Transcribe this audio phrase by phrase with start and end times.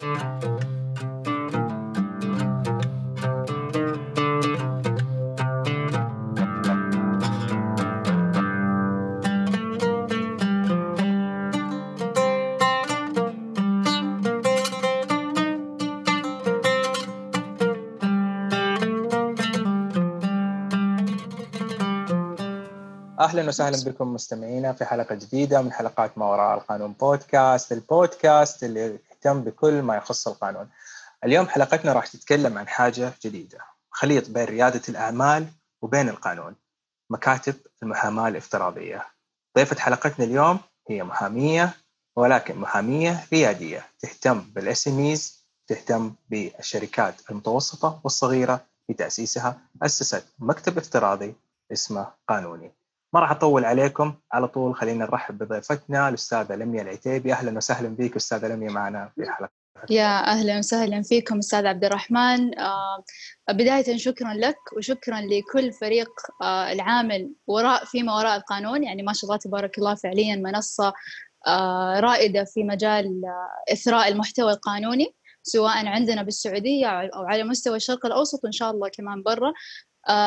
[0.00, 0.12] أهلا
[23.48, 29.40] وسهلا بكم مستمعينا في حلقة جديدة من حلقات ما وراء القانون بودكاست البودكاست اللي يهتم
[29.44, 30.68] بكل ما يخص القانون.
[31.24, 33.58] اليوم حلقتنا راح تتكلم عن حاجة جديدة
[33.90, 35.46] خليط بين ريادة الأعمال
[35.82, 36.56] وبين القانون
[37.10, 39.06] مكاتب المحاماة الافتراضية.
[39.56, 40.60] ضيفة حلقتنا اليوم
[40.90, 41.74] هي محامية
[42.16, 44.88] ولكن محامية ريادية تهتم بالإس
[45.66, 51.34] تهتم بالشركات المتوسطة والصغيرة في تاسيسها أسست مكتب افتراضي
[51.72, 52.72] اسمه قانوني
[53.12, 54.14] ما راح أطول عليكم.
[54.32, 57.32] على طول خلينا نرحب بضيفتنا الأستاذة لميا العتيبي.
[57.32, 59.50] أهلا وسهلا بك أستاذة لميا معنا في حلقة.
[59.90, 62.58] يا أهلا وسهلا فيكم أستاذ عبد الرحمن.
[62.58, 63.04] آه
[63.50, 66.10] بداية شكرا لك وشكرا لكل فريق
[66.42, 68.84] آه العامل وراء فيما وراء القانون.
[68.84, 70.92] يعني ما شاء الله تبارك الله فعليا منصة
[71.46, 73.22] آه رائدة في مجال
[73.72, 79.22] إثراء المحتوى القانوني سواء عندنا بالسعودية أو على مستوى الشرق الأوسط وإن شاء الله كمان
[79.22, 79.52] برا.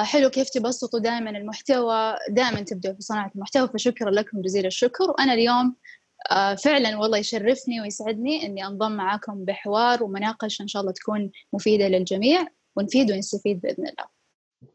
[0.04, 5.34] حلو كيف تبسطوا دائما المحتوى دائما تبدأوا في صناعة المحتوى فشكرا لكم جزيل الشكر وأنا
[5.34, 5.76] اليوم
[6.32, 11.88] آه، فعلا والله يشرفني ويسعدني إني أنضم معاكم بحوار ومناقشة إن شاء الله تكون مفيدة
[11.88, 14.06] للجميع ونفيد ونستفيد بإذن الله.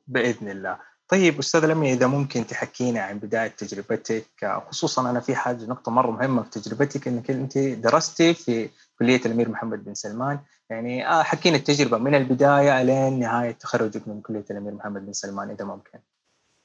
[0.06, 0.78] بإذن الله.
[1.08, 6.10] طيب أستاذ لمي إذا ممكن تحكينا عن بداية تجربتك خصوصا أنا في حاجة نقطة مرة
[6.10, 10.38] مهمة في تجربتك إنك أنت درستي في كلية الأمير محمد بن سلمان
[10.70, 15.50] يعني آه حكينا التجربة من البداية لين نهاية تخرجك من كلية الأمير محمد بن سلمان
[15.50, 15.98] إذا ممكن.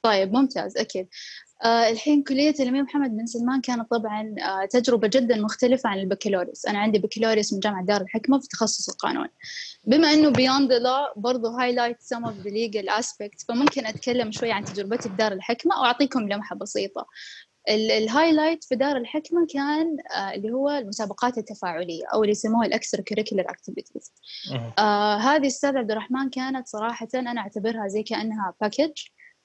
[0.02, 1.08] طيب ممتاز أكيد.
[1.64, 6.66] آه الحين كلية الأمير محمد بن سلمان كانت طبعا آه تجربة جدا مختلفة عن البكالوريوس
[6.66, 9.28] أنا عندي بكالوريوس من جامعة دار الحكمة في تخصص القانون
[9.84, 14.64] بما beyond the law برضو highlight some of the legal aspects فممكن أتكلم شوي عن
[14.64, 17.06] تجربتي في دار الحكمة وأعطيكم لمحة بسيطة
[17.68, 23.02] ال highlight في دار الحكمة كان آه اللي هو المسابقات التفاعلية أو اللي يسموها ال
[23.02, 24.12] extracurricular activities
[25.18, 28.92] هذه أستاذ عبد الرحمن كانت صراحة أنا أعتبرها زي كأنها باكج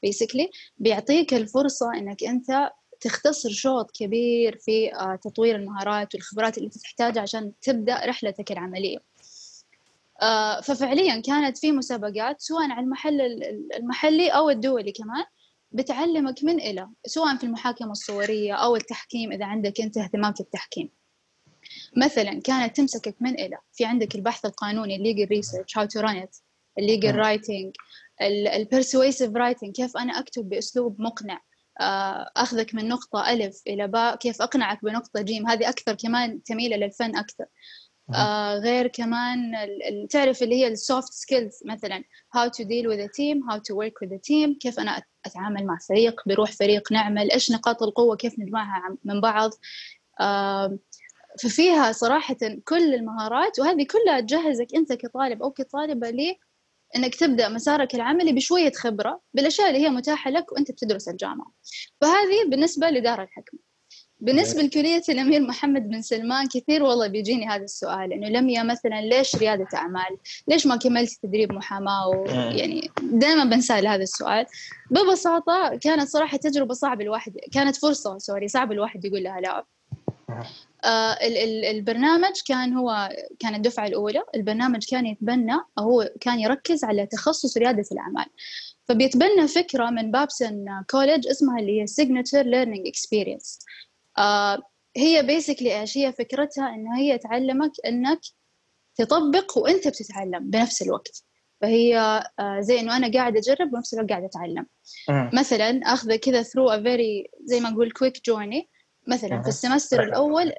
[0.03, 7.21] بيسكلي بيعطيك الفرصة إنك أنت تختصر شوط كبير في آه، تطوير المهارات والخبرات اللي تحتاجها
[7.21, 8.97] عشان تبدأ رحلتك العملية.
[10.21, 13.21] آه، ففعليا كانت في مسابقات سواء على المحل
[13.75, 15.25] المحلي أو الدولي كمان.
[15.77, 20.89] بتعلمك من إلى سواء في المحاكمة الصورية أو التحكيم إذا عندك أنت اهتمام في التحكيم.
[21.97, 26.17] مثلا كانت تمسكك من إلى في عندك البحث القانوني ال legal research how to run
[26.17, 26.37] it
[26.79, 27.75] ال legal writing
[28.55, 31.41] ال persuasive writing كيف أنا أكتب بأسلوب مقنع
[31.79, 36.77] آه، أخذك من نقطة ألف إلى باء كيف أقنعك بنقطة جيم هذه أكثر كمان تميلة
[36.77, 37.45] للفن أكثر.
[38.15, 39.51] آه غير كمان
[40.09, 42.03] تعرف اللي هي ال soft skills مثلا
[42.37, 46.21] deal with a team how to work with a team كيف أنا أتعامل مع فريق
[46.27, 49.51] بروح فريق نعمل إيش نقاط القوة كيف نجمعها من بعض.
[50.19, 50.79] آه
[51.41, 52.37] ففيها صراحة
[52.67, 56.09] كل المهارات وهذه كلها تجهزك أنت كطالب أو كطالبة
[56.95, 61.51] إنك تبدأ مسارك العملي بشوية خبرة بالأشياء اللي هي متاحة لك وأنت بتدرس الجامعة.
[62.01, 63.57] فهذه بالنسبة لدار الحكم
[64.19, 69.35] بالنسبة لكليه الامير محمد بن سلمان كثير والله بيجيني هذا السؤال إنه لميا مثلا ليش
[69.35, 70.17] ريادة أعمال؟
[70.47, 74.45] ليش ما كملت تدريب محاماة؟ ويعني دائما بنسأل هذا السؤال.
[74.91, 79.65] ببساطة كانت صراحة تجربة صعبة الواحد كانت فرصة سوري صعب الواحد يقول لها لا.
[80.85, 81.17] آه
[81.71, 87.85] البرنامج كان هو كان الدفعة الأولى البرنامج كان يتبنى هو كان يركز على تخصص ريادة
[87.91, 88.25] الأعمال.
[88.85, 93.59] فبيتبنى فكرة من Babson College اسمها اللي هي Signature Learning Experience.
[93.59, 93.86] آه
[94.97, 98.19] هي basically إيش؟ هي فكرتها إنه هي تعلمك إنك
[98.95, 101.23] تطبق وأنت بتتعلم بنفس الوقت.
[101.61, 101.97] فهي
[102.39, 104.65] آه زي انه أنا قاعدة أجرب ونفس الوقت قاعدة أتعلم.
[105.33, 108.69] مثلا اخذه كذا through a very زي ما نقول quick journey
[109.07, 110.53] مثلا في ال semester الأول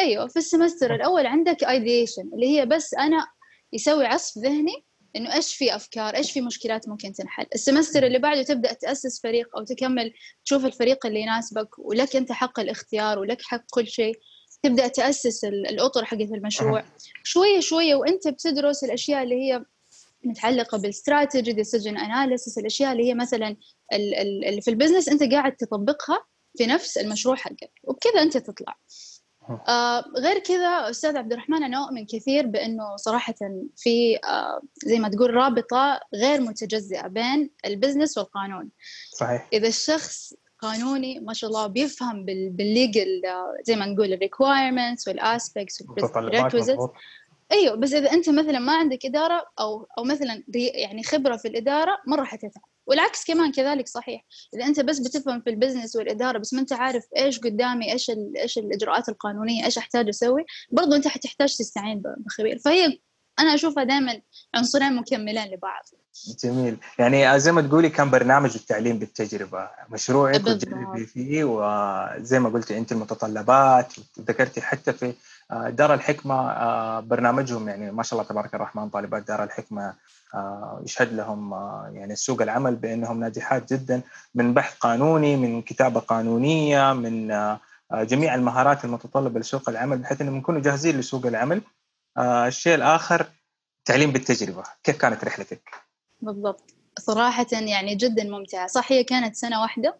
[0.00, 3.26] أيوه في ال semester الأول عندك ideation اللي هي بس أنا
[3.72, 4.84] يسوي عصف ذهني
[5.16, 9.20] إنه إيش في أفكار إيش في مشكلات ممكن تنحل؟ ال semester اللي بعده تبدأ تأسس
[9.22, 10.12] فريق أو تكمل
[10.44, 14.18] تشوف الفريق اللي يناسبك ولك أنت حق الاختيار ولك حق كل شيء.
[14.62, 16.84] تبدأ تأسس الأطر حقت المشروع.
[17.22, 19.64] شوية شوية وأنت بتدرس الأشياء اللي هي
[20.24, 23.56] متعلقة بال strategic decision analysis الأشياء اللي هي مثلا
[23.92, 26.26] اللي في ال business أنت قاعد تطبقها
[26.58, 27.70] في نفس المشروع حقك.
[27.82, 28.78] وبكذا أنت تطلع.
[29.68, 33.34] آه غير كذا أستاذ عبد الرحمن أنا أؤمن كثير بأنه صراحة
[33.76, 38.70] في آه زي ما تقول رابطة غير متجزئة بين ال business والقانون.
[39.12, 39.48] صحيح.
[39.52, 45.08] إذا الشخص قانوني ما شاء الله بيفهم بال legal آه، زي ما نقول ال requirements
[45.08, 45.84] وال aspects
[46.16, 46.82] وال requisites
[47.52, 51.98] أيوه بس إذا أنت مثلا ما عندك إدارة أو أو مثلا يعني خبرة في الإدارة
[52.06, 54.24] مره حتتعب والعكس كمان كذلك صحيح.
[54.54, 58.58] إذا أنت بس بتفهم في البزنس والإدارة بس ما أنت عارف إيش قدامي إيش إيش
[58.58, 62.58] الإجراءات القانونية إيش أحتاج أسوي برضو أنت حتحتاج تستعين بخبير.
[62.58, 62.98] فهي
[63.38, 64.20] أنا أشوفها دائما
[64.54, 65.84] عنصرين مكملين لبعض.
[66.44, 66.76] جميل.
[66.98, 72.92] يعني زي ما تقولي كان برنامج التعليم بالتجربة مشروعك وتجربي فيه وزي ما قلتي أنت
[72.92, 75.14] المتطلبات ذكرتي حتى في
[75.50, 79.94] آه، دار الحكمة آه، برنامجهم يعني ما شاء الله تبارك الرحمن طالبات دار الحكمة.
[80.84, 81.52] يشهد لهم
[81.94, 84.00] يعني سوق العمل بأنهم ناجحات جدا
[84.34, 87.28] من بحث قانوني من كتابة قانونية من
[87.92, 91.62] جميع المهارات المتطلبة لسوق العمل بحيث إنهم يكونوا جاهزين لسوق العمل.
[92.18, 93.26] الشيء الآخر
[93.84, 95.70] تعليم بالتجربة كيف كانت رحلتك؟
[96.20, 96.74] بالضبط.
[96.98, 98.66] صراحة يعني جدا ممتعة.
[98.66, 99.98] صح هي كانت سنة واحدة.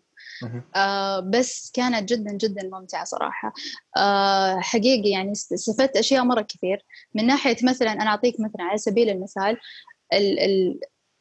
[0.77, 3.53] آه بس كانت جدا جدا ممتعة صراحة.
[3.97, 6.85] آه حقيقي يعني استفدت أشياء مرة كثير.
[7.15, 9.59] من ناحية مثلا أنا أعطيك مثلا على سبيل المثال ال ال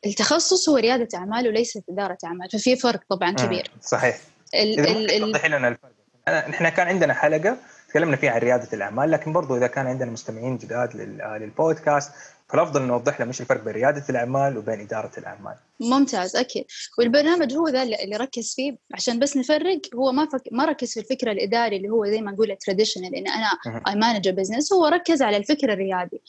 [0.05, 3.71] التخصص هو ريادة أعمال وليست إدارة أعمال ففي فرق طبعا كبير.
[3.81, 4.17] صحيح.
[4.55, 5.91] ال ال توضحي لنا الفرق.
[6.27, 7.57] إحنا كان عندنا حلقة
[7.89, 10.95] تكلمنا فيها عن ريادة الأعمال لكن برضو إذا كان عندنا مستمعين جداد
[11.41, 12.11] للبودكاست
[12.53, 15.55] فالأفضل نوضح له مش الفرق بين ريادة الأعمال وبين إدارة الأعمال.
[15.79, 16.65] ممتاز أكيد،
[16.97, 20.41] والبرنامج هو ذا اللي ركز فيه عشان بس نفرق هو ما فك...
[20.51, 23.49] ما ركز في الفكر الاداري اللي هو زي ما نقول ال traditional إن أنا
[23.87, 26.21] اي مانج business هو ركز على الفكر الريادي.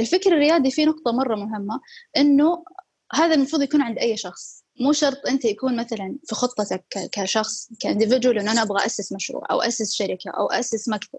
[0.00, 1.80] الفكر الريادي فيه نقطة مرة مهمة
[2.16, 2.64] إنه
[3.14, 4.64] هذا المفروض يكون عند أي شخص.
[4.80, 9.46] مو شرط أنت يكون مثلا في خطتك كشخص ك individual إنه أنا أبغى أسس مشروع
[9.50, 11.18] أو أسس شركة أو أسس مكتب.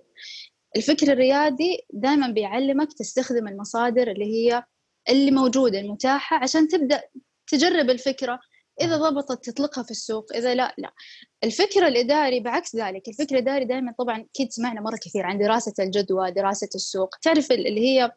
[0.76, 4.64] الفكر الريادي دائما بيعلمك تستخدم المصادر اللي هي
[5.10, 7.04] اللي موجودة المتاحة عشان تبدأ
[7.48, 8.40] تجرب الفكرة.
[8.82, 10.92] إذا ضبطت تطلقها في السوق إذا لا لا.
[11.44, 16.32] الفكر الإداري بعكس ذلك الفكر الإداري دائما طبعا أكيد سمعنا مرة كثير عن دراسة الجدوى
[16.32, 17.16] دراسة السوق.
[17.16, 18.12] تعرف اللي هي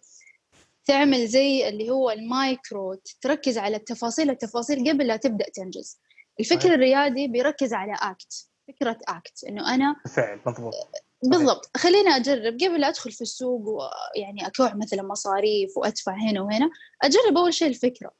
[0.84, 6.00] تعمل زي اللي هو المايكرو تركز على التفاصيل التفاصيل قبل لا تبدأ تنجز.
[6.40, 10.74] الفكر الريادي بيركز على أكت فكرة أكت إنه أنا فعل مضبوط.
[11.22, 11.70] بالضبط.
[11.76, 12.54] خليني أجرب.
[12.62, 16.70] قبل لا أدخل في السوق ويعني أكوع مثلا مصاريف وأدفع هنا وهنا
[17.02, 18.10] أجرب أول شيء الفكرة.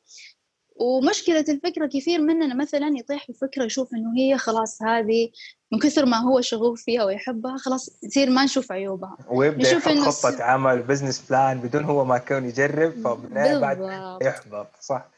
[0.77, 5.31] ومشكلة الفكرة كثير مننا مثلا يطيح في الفكرة يشوف إنه هي خلاص هذه
[5.73, 9.17] من كثر ما هو شغوف فيها ويحبها خلاص يصير ما نشوف عيوبها.
[9.31, 13.79] ويبدأ يشوف إنه خطة عمل business plan بدون هو ما كان يجرب فبالنهاية بعد
[14.23, 14.67] يحبط.
[14.81, 15.11] صح.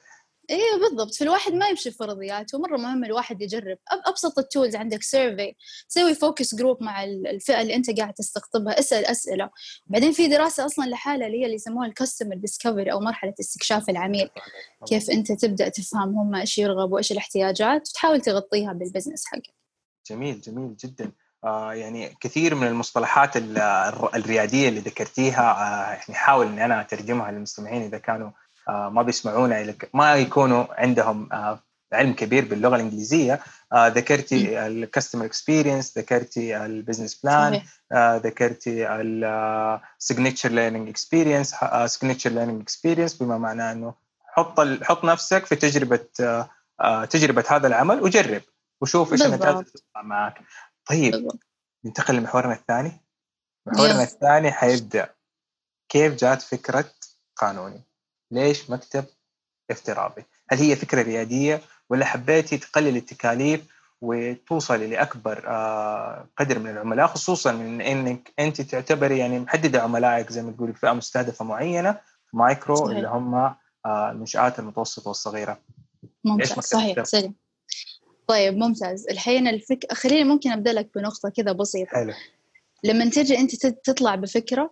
[0.50, 1.14] إيه بالضبط.
[1.14, 3.78] فالواحد ما يمشي فرضيات ومرة مهم الواحد يجرب.
[4.06, 5.54] أبسط ال tools عندك survey
[5.88, 8.78] سوي focus group مع الفئة اللي أنت قاعد تستقطبها.
[8.78, 9.50] اسأل أسئلة.
[9.86, 13.90] بعدين في دراسة أصلا لحالها اللي هي اللي يسموها ال customer discovery أو مرحلة استكشاف
[13.90, 14.30] العميل.
[14.88, 19.54] كيف أنت تبدأ تفهم هم إيش يرغبوا وايش الاحتياجات وتحاول تغطيها بال business حقك.
[20.10, 21.12] جميل جميل جدا.
[21.44, 23.36] آه يعني كثير من المصطلحات
[24.16, 28.30] الريادية اللي ذكرتيها آه يعني حاول إني أنا أترجمها للمستمعين إذا كانوا
[28.68, 31.58] ما بيسمعونا ما يكونوا عندهم آه،
[31.92, 33.40] علم كبير باللغة الإنجليزية.
[33.72, 37.62] آه، ذكرتي ال customer experience ذكرتي ال business plan
[37.94, 41.54] ذكرتي ال signature learning experience
[41.86, 43.94] signature learning experience بما معناه إنه
[44.26, 45.98] حط حط نفسك في تجربة
[47.10, 48.42] تجربة هذا العمل وجرب
[48.80, 49.66] وشوف إيش النتائج
[49.96, 50.40] معك.
[50.86, 51.28] طيب
[51.84, 53.00] ننتقل لمحورنا الثاني.
[53.66, 55.08] محورنا الثاني حيبدأ.
[55.88, 56.84] كيف جات فكرة
[57.36, 57.80] قانوني؟
[58.30, 59.04] ليش مكتب
[59.70, 61.60] افتراضي؟ هل هي فكرة ريادية
[61.90, 63.60] ولا حبيتي تقلل التكاليف
[64.00, 70.42] وتوصلي لاكبر آه، قدر من العملاء خصوصا من إنك أنت تعتبري يعني محددة عملائك زي
[70.42, 72.00] ما تقولي فئة مستهدفة معينة
[72.32, 72.96] مايكرو صحيح.
[72.96, 73.56] اللي هم آه،
[73.86, 75.58] المنشات المتوسطة والصغيرة.
[76.24, 76.52] ممتاز.
[76.52, 77.02] صحيح.
[77.02, 77.34] سليم.
[78.26, 79.06] طيب ممتاز.
[79.10, 81.90] الحين الفك خليني ممكن أبدأ لك بنقطة كذا بسيطة.
[81.90, 82.12] حلو.
[82.84, 84.70] لما تجي أنت تطلع بفكرة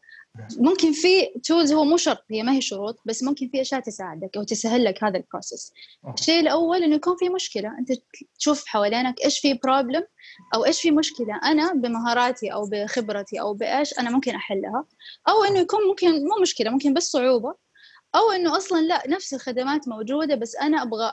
[0.59, 4.37] ممكن في tools هو مو شرط هي ما هي شروط بس ممكن في أشياء تساعدك
[4.37, 5.73] أو تسهل لك هذا ال process
[6.19, 7.79] الشيء الأول إنه يكون في مشكلة.
[7.79, 7.89] أنت
[8.39, 10.05] تشوف حوالينك إيش في problem
[10.55, 11.41] أو إيش في مشكلة.
[11.45, 14.87] أنا بمهاراتي أو بخبرتي أو بإيش أنا ممكن أحلها.
[15.29, 17.55] أو إنه يكون ممكن مو مشكلة ممكن بس صعوبة.
[18.15, 21.12] أو إنه أصلا لا نفس الخدمات موجودة بس أنا أبغى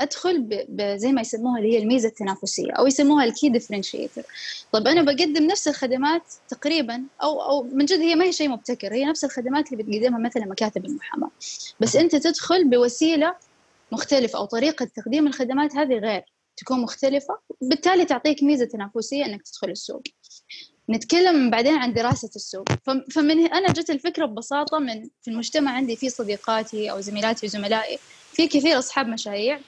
[0.00, 4.22] أدخل زي ما يسموها اللي هي الميزة التنافسية أو يسموها ال key differentiator
[4.72, 8.94] طب أنا بقدم نفس الخدمات تقريبا أو أو من جد هي ما هي شيء مبتكر
[8.94, 11.30] هي نفس الخدمات اللي بتقدمها مثلا مكاتب المحاماة.
[11.80, 13.34] بس أنت تدخل بوسيلة
[13.92, 16.22] مختلفة أو طريقة تقديم الخدمات هذه غير
[16.56, 20.02] تكون مختلفة بالتالي تعطيك ميزة تنافسية إنك تدخل السوق.
[20.90, 22.64] نتكلم بعدين عن دراسة السوق.
[23.10, 27.98] فمن أنا جت الفكرة ببساطة من في المجتمع عندي في صديقاتي أو زميلاتي وزملائي
[28.32, 29.60] في كثير أصحاب مشاريع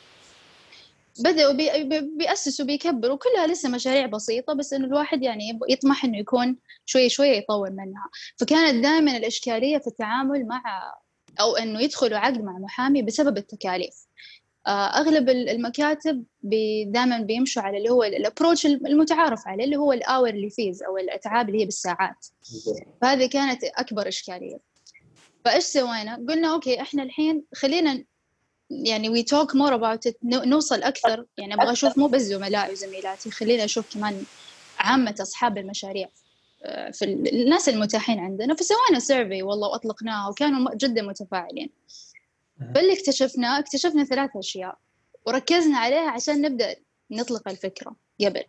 [1.21, 6.57] بدأوا بي بيأسسوا بيكبروا كلها لسه مشاريع بسيطة بس إنه الواحد يعني يطمح إنه يكون
[6.87, 8.09] شوي شوي يطور منها.
[8.37, 10.93] فكانت دائما الإشكالية في التعامل مع
[11.41, 13.95] أو إنه يدخلوا عقد مع محامي بسبب التكاليف.
[14.67, 16.25] آه، أغلب المكاتب
[16.87, 20.99] دائما بيمشوا على اللي هو ال approach المتعارف عليه اللي هو ال hourly fees أو
[20.99, 22.27] الأتعاب اللي هي بالساعات.
[23.03, 24.59] فهذه كانت أكبر إشكالية.
[25.45, 28.05] فإيش سوينا؟ قلنا okay إحنا الحين خلينا
[28.71, 31.27] يعني we talk more about نوصل أكثر.
[31.39, 34.23] يعني أبغى أشوف مو بس زملائي وزميلاتي خلينا أشوف كمان
[34.79, 36.09] عامة أصحاب المشاريع
[36.65, 38.55] آه، في الناس المتاحين عندنا.
[38.55, 41.71] فسوينا survey والله واطلقناها وكانوا جدا متفاعلين.
[42.75, 44.79] فاللي اكتشفناه اكتشفنا ثلاث أشياء
[45.27, 46.77] وركزنا عليها عشان نبدأ
[47.11, 48.45] نطلق الفكرة قبل.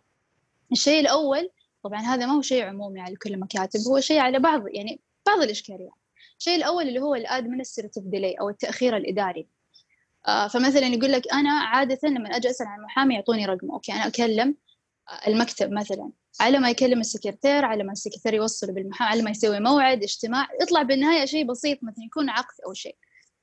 [0.72, 1.50] الشيء الأول
[1.84, 5.42] طبعا هذا ما هو شيء عمومي على كل المكاتب هو شيء على بعض يعني بعض
[5.42, 5.92] الإشكاليات.
[6.38, 9.46] الشيء الأول اللي هو ال administrative delay أو التأخير الإداري.
[10.26, 13.70] فمثلا يقول لك أنا عاده لما أجي أسأل عن محامي يعطوني رقم.
[13.70, 14.56] okay أنا أكلم
[15.26, 16.10] المكتب مثلا.
[16.40, 20.82] على ما يكلم السكرتير على ما السكرتير يوصل بالمحامي على ما يسوي موعد اجتماع يطلع
[20.82, 22.96] بالنهاية شيء بسيط مثلا يكون عقد أو شيء.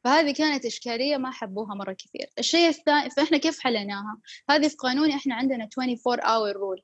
[0.03, 2.29] فهذه كانت إشكالية ما حبوها مرة كثير.
[2.39, 4.17] الشيء الثاني فإحنا كيف حليناها؟
[4.50, 6.84] هذه في قانوني إحنا عندنا 24 hour rule.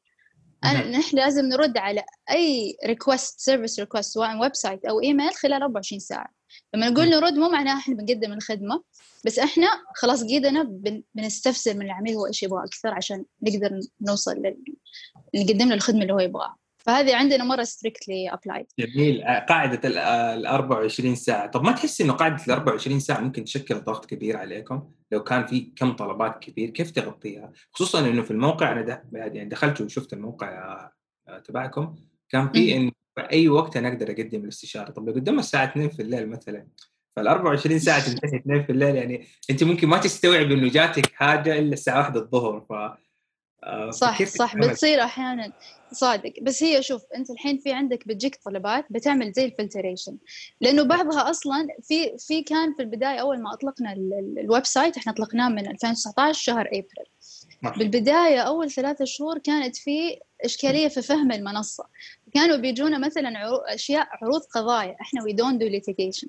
[0.63, 5.99] أنا نحن لازم نرد على أي request service request سواء website أو إيميل خلال 24
[5.99, 6.33] ساعة.
[6.75, 8.83] لما نقول نرد مو معناها إحنا بنقدم الخدمة
[9.25, 10.63] بس إحنا خلاص قيدنا
[11.15, 14.63] بنستفسر من العميل هو إيش يبغى أكثر عشان نقدر نوصل لل...
[15.35, 19.21] نقدم له الخدمة اللي هو يبغاها فهذه عندنا مرة strictly applied جميل.
[19.23, 21.47] آه، قاعدة ال 24 ساعة.
[21.47, 25.45] طب ما تحس إنه قاعدة ال 24 ساعة ممكن تشكل ضغط كبير عليكم؟ لو كان
[25.45, 30.89] في كم طلبات كبير كيف تغطيها؟ خصوصا إنه في الموقع أنا يعني دخلت وشفت الموقع
[31.27, 31.95] آه، تبعكم
[32.29, 34.91] كان في انه اي وقت أنا أقدر أقدم الاستشارة.
[34.91, 36.67] طب لو قدمها الساعة 2 في الليل مثلا
[37.15, 41.59] فال 24 ساعة تنتهي 2 في الليل يعني أنت ممكن ما تستوعب إنه جاتك حاجة
[41.59, 42.65] إلا الساعة 1 الظهر.
[42.69, 42.97] ف
[43.63, 45.51] آه، صح صح بتصير أحيانا
[45.91, 46.33] صادق.
[46.41, 50.17] بس هي شوف أنت الحين في عندك بتجيك طلبات بتعمل زي ال filtration.
[50.61, 53.93] لأنه بعضها أصلا في في كان في البداية أول ما أطلقنا
[54.39, 57.77] ال website إحنا أطلقناه من 2019 شهر أبريل.
[57.77, 61.85] بالبداية أول ثلاثة شهور كانت في إشكالية في فهم المنصة.
[62.33, 63.33] كانوا بيجونا مثلا
[63.73, 66.27] أشياء عروض قضايا إحنا we don't do litigation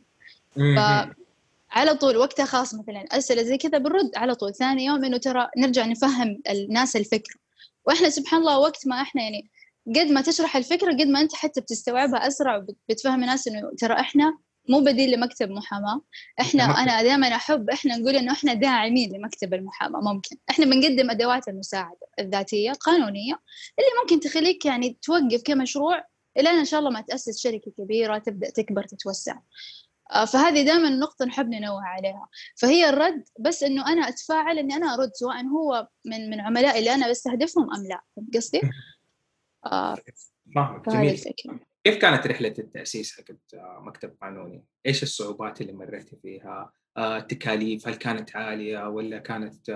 [1.71, 4.55] على طول وقتها خاص مثلا اسئله زي كذا بنرد على طول.
[4.55, 7.35] ثاني يوم إنه ترى نرجع نفهم الناس الفكرة.
[7.87, 9.51] وإحنا سبحان الله وقت ما إحنا يعني
[9.97, 14.39] قد ما تشرح الفكرة قد ما أنت حتى بتستوعبها أسرع وبتفهم الناس إنه ترى إحنا
[14.69, 16.01] مو بديل لمكتب محاماة.
[16.41, 20.37] إحنا أنا دائما أحب إحنا نقول إنه إحنا داعمين لمكتب المحاماة ممكن.
[20.51, 23.41] إحنا بنقدم أدوات المساعدة الذاتية قانونية
[23.79, 26.05] اللي ممكن تخليك يعني توقف كمشروع
[26.37, 29.39] إلى إن شاء الله ما تأسس شركة كبيرة تبدأ تكبر تتوسع.
[30.11, 32.29] آه، فهذه دائما نقطة نحب ننوه عليها.
[32.57, 36.95] فهي الرد بس إنه أنا اتفاعل اني أنا أرد سواء هو من من عملائي اللي
[36.95, 38.01] أنا بستهدفهم أم لا.
[38.17, 38.61] فهمت قصدي؟
[39.67, 39.97] آه
[40.89, 41.11] جميل.
[41.11, 41.61] الفكرة.
[41.85, 47.89] كيف كانت رحلة التأسيس حقت آه، مكتب قانوني؟ إيش الصعوبات اللي مريتي فيها؟ آه، التكاليف
[47.89, 49.71] هل كانت عالية ولا كانت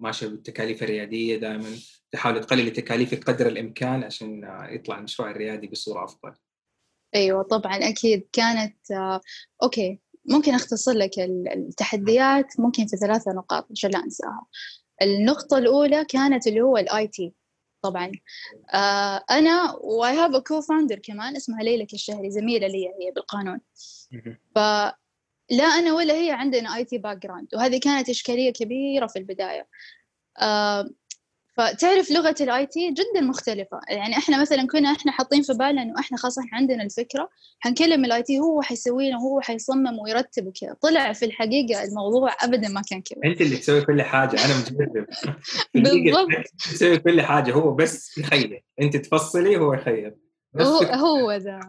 [0.00, 1.76] ماشية بالتكاليف الريادية دائما
[2.12, 4.40] تحاول تقلل تكاليفك قدر الإمكان عشان
[4.70, 6.34] يطلع المشروع الريادي بصورة أفضل؟
[7.14, 9.20] أيوه طبعا أكيد كانت آه،
[9.62, 11.10] أوكي ممكن أختصر لك
[11.56, 14.46] التحديات ممكن في ثلاثة نقاط عشان لا أنساها
[15.02, 17.34] النقطة الأولى كانت اللي هو ال IT
[17.84, 18.12] طبعا.
[18.74, 23.60] آه أنا و I have co-founder كمان اسمها ليلى الشهري زميلة لي هي بالقانون.
[24.54, 24.58] ف
[25.50, 29.68] لا أنا ولا هي عندنا IT background وهذه كانت إشكالية كبيرة في البداية.
[30.38, 30.90] آه
[31.56, 33.80] فتعرف لغة ال IT جدا مختلفة.
[33.88, 37.30] يعني إحنا مثلا كنا إحنا حاطين في بالنا إنه إحنا خلاص إحنا عندنا الفكرة
[37.60, 40.76] حنكلم ال IT هو حيسوي لنا وهو حيصمم ويرتب وكذا.
[40.82, 43.20] طلع في الحقيقة الموضوع ابدا ما كان كذا.
[43.24, 45.06] أنت اللي تسوي كل حاجة أنا مجرب
[45.74, 46.28] بالضبط.
[46.58, 48.60] تسوي كل حاجة هو بس يخيل.
[48.80, 50.14] أنت تفصلي هو يخيل.
[50.60, 51.60] هو هو ذا.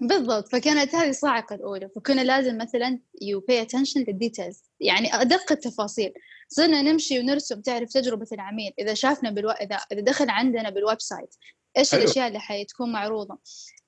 [0.00, 0.48] بالضبط.
[0.48, 1.88] فكانت هذه الصاعقة الأولى.
[1.88, 6.12] فكنا لازم مثلا you pay attention لل details يعني أدق التفاصيل.
[6.48, 8.72] صرنا نمشي ونرسم تعرف تجربة العميل.
[8.78, 9.50] إذا شافنا بالو...
[9.50, 11.34] إذا إذا دخل عندنا بال website
[11.78, 12.02] إيش حلو.
[12.02, 13.38] الأشياء اللي حتكون معروضة؟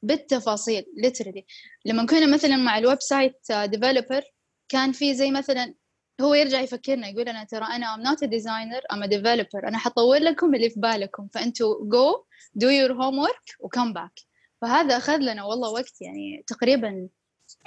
[0.03, 1.43] بالتفاصيل literally.
[1.85, 4.23] لما كنا مثلا مع ال website developer
[4.69, 5.75] كان في زي مثلا
[6.21, 7.65] هو يرجع يفكرنا يقول أنا ترى
[8.05, 9.65] not a designer I'm a developer.
[9.65, 11.29] أنا حطور لكم اللي في بالكم.
[11.35, 12.25] فأنتوا go
[12.59, 14.25] do your homework و come back.
[14.63, 17.09] فهذا أخذ لنا والله وقت يعني تقريبا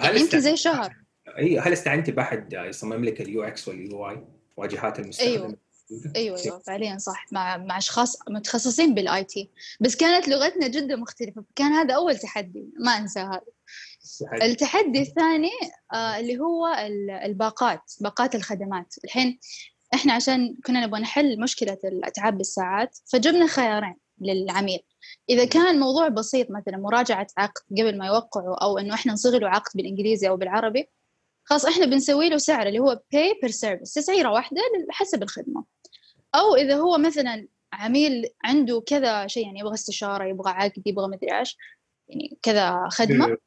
[0.03, 0.95] يمكن زي شهر.
[1.37, 5.57] هل استعنتي بأحد يصمم لك ال UX وال UI واجهات المستخدم أيوه.
[6.15, 7.25] أيوه أيوه فعليا صح.
[7.31, 9.49] مع مع أشخاص متخصصين بال IT
[9.79, 11.43] بس كانت لغتنا جدا مختلفة.
[11.55, 12.69] كان هذا أول تحدي.
[12.79, 13.41] ما أنسى هذا.
[14.45, 15.51] التحدي الثاني
[15.93, 16.67] آه اللي هو
[17.25, 18.95] الباقات باقات الخدمات.
[19.03, 19.39] الحين
[19.93, 24.79] إحنا عشان كنا نبغى نحل مشكلة الأتعاب بالساعات فجبنا خيارين للعميل.
[25.29, 29.49] إذا كان موضوع بسيط مثلا مراجعة عقد قبل ما يوقعوا أو إنه إحنا نصيغ له
[29.49, 30.89] عقد بالإنجليزي أو بالعربي
[31.49, 35.63] خلاص إحنا بنسوي له سعر اللي هو pay per service تسعيرة واحدة حسب الخدمة.
[36.35, 41.39] أو إذا هو مثلا عميل عنده كذا شيء يعني يبغى استشارة يبغى عقد يبغى مدري
[41.39, 41.57] إيش
[42.07, 43.37] يعني كذا خدمة.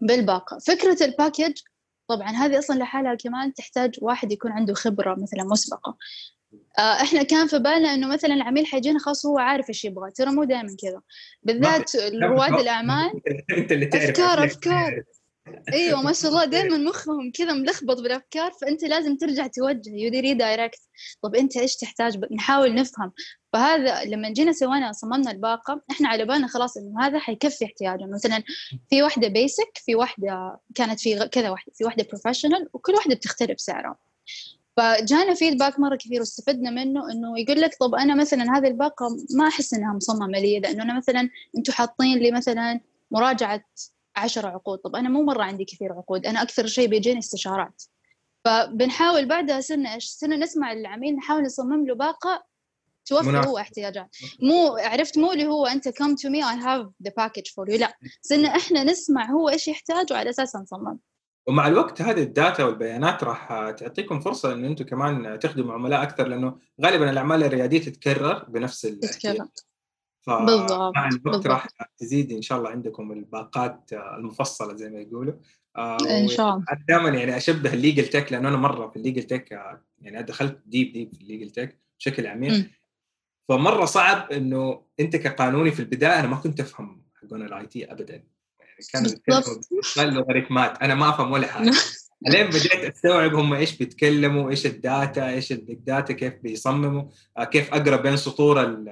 [0.00, 1.52] بالباقة فكرة الباكج
[2.08, 5.96] طبعا هذه أصلا لحالها كمان تحتاج واحد يكون عنده خبرة مثلا مسبقة.
[6.78, 10.30] آه، إحنا كان في بالنا إنه مثلا العميل حيجينا خاص هو عارف إيش يبغى ترى
[10.30, 11.00] مو دائما كذا.
[11.42, 13.10] بالذات رواد الأعمال.
[13.58, 15.02] أنت اللي تعرف أفكار أفكار.
[15.72, 16.44] أيوه ما شاء الله.
[16.44, 20.80] دائما مخهم كذا ملخبط بالأفكار فأنت لازم ترجع توجه يدير redirect
[21.22, 22.20] طب أنت إيش تحتاج.
[22.32, 23.12] نحاول نفهم.
[23.52, 28.06] فهذا لما جينا سوينا صممنا الباقة إحنا على بالنا خلاص إنه هذا حيكفي احتياجه.
[28.06, 28.42] مثلا
[28.90, 33.60] في واحدة basic في واحدة كانت في كذا واحدة في واحدة professional وكل واحدة بتختلف
[33.60, 33.96] سعرها.
[34.76, 39.06] فجانا feedback مرة كثير واستفدنا منه إنه يقول لك طب أنا مثلا هذه الباقة
[39.36, 42.80] ما أحس إنها مصممة لي لأنه أنا مثلا أنتم حاطين لي مثلا
[43.10, 43.64] مراجعة
[44.16, 44.78] عشر عقود.
[44.78, 47.82] طب أنا مو مرة عندي كثير عقود أنا أكثر شيء بيجيني استشارات.
[48.44, 52.44] فبنحاول بعدها صرنا إيش صرنا نسمع العميل نحاول نصمم له باقة
[53.06, 54.16] توفر هو احتياجات.
[54.42, 57.80] مو عرفت مو اللي هو أنت come to me I have the package for you.
[57.80, 60.98] لا صرنا إحنا نسمع هو إيش يحتاج وعلى اساسها نصمم.
[61.46, 66.58] ومع الوقت هذه الداتا والبيانات راح تعطيكم فرصة إن أنتم كمان تخدموا عملاء أكثر لأنه
[66.82, 69.46] غالبا الأعمال الريادية تتكرر بنفس تتكرر.
[70.38, 71.66] بالضبط مع الوقت راح
[71.98, 75.34] تزيد إن شاء الله عندكم الباقات المفصلة زي ما يقولوا.
[75.76, 76.64] آه، إن شاء الله.
[76.88, 80.22] دائما يعني أشبه ال legal tech لأنه أنا مرة في ال legal tech آه، يعني
[80.22, 82.66] دخلت deep deep في ال legal tech بشكل عميق.
[83.48, 88.24] فمرة صعب إنه أنت كقانوني في البداية أنا ما كنت أفهم حقون ال IT ابدا.
[88.94, 89.22] يعني
[89.96, 91.70] كانوا لوغاريتمات أنا ما أفهم ولا حاجة.
[92.28, 97.04] لين بديت أستوعب هم إيش بيتكلموا إيش ال data إيش ال big data كيف بيصمموا
[97.38, 98.84] آه، كيف أقرأ بين سطور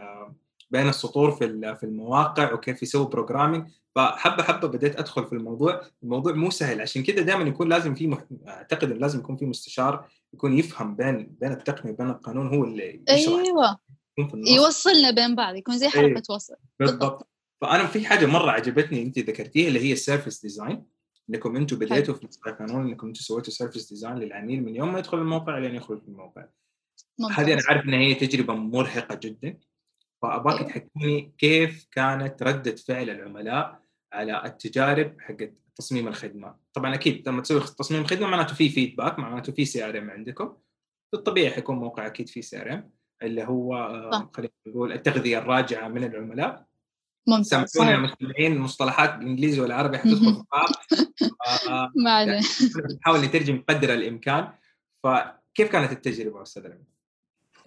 [0.71, 5.81] بين السطور في في المواقع وكيف يسوي programming فحبة حبة بديت أدخل في الموضوع.
[6.03, 6.81] الموضوع مو سهل.
[6.81, 8.25] عشان كذا دائما يكون لازم في مح...
[8.49, 13.35] أعتقد لازم يكون في مستشار يكون يفهم بين بين التقنية وبين القانون هو اللي يشرح.
[13.35, 13.78] أيوه.
[14.35, 16.23] يوصلنا بين بعض يكون زي حلقه أيوة.
[16.31, 16.54] وصل.
[16.81, 17.28] بالضبط.
[17.61, 20.84] فأنا في حاجة مرة عجبتني أنت ذكرتيها اللي هي ال service design
[21.31, 25.19] إنكم أنتم بديتوا في القانون إنكم أنتم سويتوا service design للعميل من يوم ما يدخل
[25.19, 26.45] الموقع لين يخرج من الموقع.
[27.33, 29.59] هذه أنا عارف ان هي تجربة مرهقة جدا.
[30.23, 30.69] فابغاك أيوه.
[30.69, 37.61] تحكيني كيف كانت ردة فعل العملاء على التجارب حقت تصميم الخدمة؟ طبعا أكيد لما تسوي
[37.61, 40.57] تصميم خدمه معناته في feedback معناته في CRM عندكم.
[41.13, 42.91] بالطبيعي حيكون موقع أكيد في CRM
[43.23, 46.67] اللي هو آه، خلينا نقول التغذية الراجعة من العملاء.
[47.28, 50.69] ممتاز سامحونا يا مستمعين المصطلحات بالإنجليزي والعربي حتدخل في بعض
[51.97, 52.41] ما عليه.
[53.00, 54.52] نحاول نترجم قدر الإمكان.
[55.02, 56.73] فكيف كانت التجربة أستاذ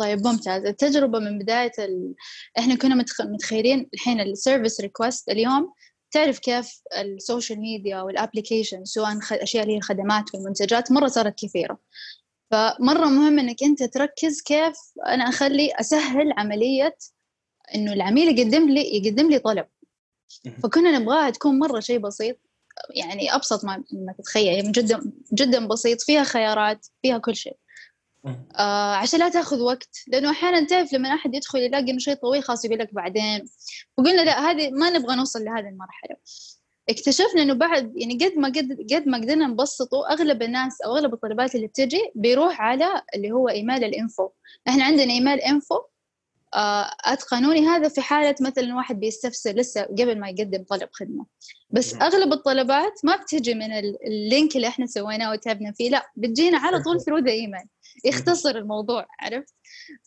[0.01, 0.65] طيب ممتاز.
[0.65, 2.13] التجربة من بداية ال...
[2.59, 5.73] إحنا كنا متخيلين الحين ال service request اليوم.
[6.11, 11.45] تعرف كيف ال social media وال application سواء الاشياء اللي هي الخدمات والمنتجات مرة صارت
[11.45, 11.79] كثيرة.
[12.51, 14.75] فمرة مهم إنك أنت تركز كيف
[15.07, 16.97] أنا أخلي أسهل عملية
[17.75, 19.65] إنه العميل يقدم لي يقدم لي طلب.
[20.63, 22.37] فكنا نبغاها تكون مرة شيء بسيط
[22.95, 27.57] يعني أبسط ما ما تتخيل يعني جدا جدا بسيط فيها خيارات فيها كل شيء.
[28.25, 32.43] آه عشان لا تاخذ وقت لأنه أحيانا تعرف لما أحد يدخل يلاقي إنه شيء طويل
[32.43, 33.45] خلاص يقول لك بعدين.
[33.97, 36.15] وقلنا لا هذه ما نبغى نوصل لهذه المرحلة.
[36.89, 41.13] اكتشفنا إنه بعد يعني قد ما قد قد ما قدرنا نبسطه أغلب الناس أو أغلب
[41.13, 44.29] الطلبات اللي بتجي بيروح على اللي هو إيميل الإنفو.
[44.67, 45.75] إحنا عندنا إيميل إنفو
[46.55, 51.25] آه قانوني هذا في حالة مثلا واحد بيستفسر لسه قبل ما يقدم طلب خدمة.
[51.69, 53.71] بس أغلب الطلبات ما بتجي من
[54.07, 57.67] ال link اللي إحنا سويناه وتعبنا فيه لا بتجينا على طول through the email
[58.05, 59.53] يختصر الموضوع عرفت؟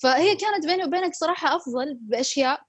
[0.02, 2.62] فهي كانت بيني وبينك صراحة أفضل بأشياء.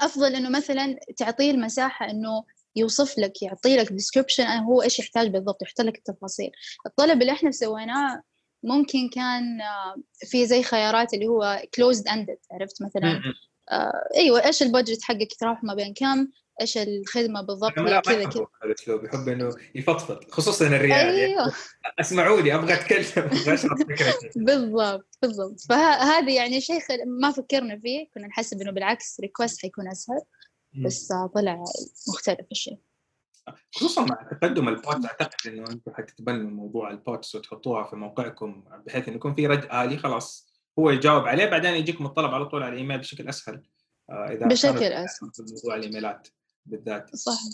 [0.00, 2.44] أفضل إنه مثلا تعطيه المساحة إنه
[2.76, 6.50] يوصف لك يعطي لك description هو إيش يحتاج بالضبط يحط لك التفاصيل.
[6.86, 8.22] الطلب اللي إحنا سويناه
[8.66, 13.22] ممكن كان آه، في زي خيارات اللي هو closed ended عرفت مثلا؟
[13.70, 16.28] آه أيوه إيش ال budget حقك يتراوح ما بين كم؟
[16.60, 18.16] إيش الخدمة بالضبط؟ كذا كذا.
[18.22, 21.10] هذا الاسلوب يحب إنه يفضفض خصوصا الريال يعني.
[21.10, 21.40] أيوه.
[21.40, 21.52] يعني
[22.00, 25.60] اسمعوا لي أبغى أتكلم أبغى أشرح فكرتي بالضبط بالضبط.
[25.68, 26.80] فهذا يعني شيء
[27.20, 30.20] ما فكرنا فيه كنا نحسب إنه بالعكس request حيكون أسهل
[30.84, 31.64] بس طلع
[32.08, 32.78] مختلف الشيء.
[33.74, 38.64] خصوصا مع تقدم ال bot أعتقد إنه أنتم حتتبنوا موضوع ال bots وتحطوها في موقعكم
[38.86, 42.62] بحيث انه يكون في رد آلي خلاص هو يجاوب عليه بعدين يجيكم الطلب على طول
[42.62, 43.62] على الإيميل بشكل أسهل
[44.10, 45.30] آه، إذا بشكل أسهل.
[45.52, 46.28] موضوع الإيميلات
[46.66, 47.16] بالذات.
[47.16, 47.52] صحيح.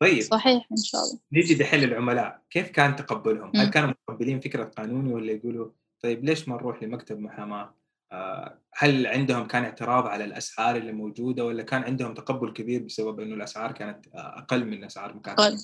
[0.00, 0.22] طيب.
[0.22, 1.20] صحيح إن شاء الله.
[1.32, 6.48] نيجي دحين للعملاء كيف كان تقبلهم؟ هل كانوا متقبلين فكرة قانوني ولا يقولوا طيب ليش
[6.48, 7.74] ما نروح لمكتب محاماة؟
[8.12, 13.20] آه، هل عندهم كان اعتراض على الأسعار اللي موجودة ولا كان عندهم تقبل كبير بسبب
[13.20, 15.58] إنه الأسعار كانت أقل من اسعار مكان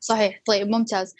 [0.00, 0.42] صحيح.
[0.46, 1.14] طيب ممتاز.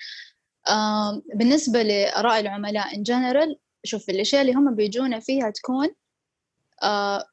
[1.34, 5.88] بالنسبة لآراء العملاء إن جنرال شوف الأشياء اللي هم بيجونا فيها تكون
[6.82, 7.24] آه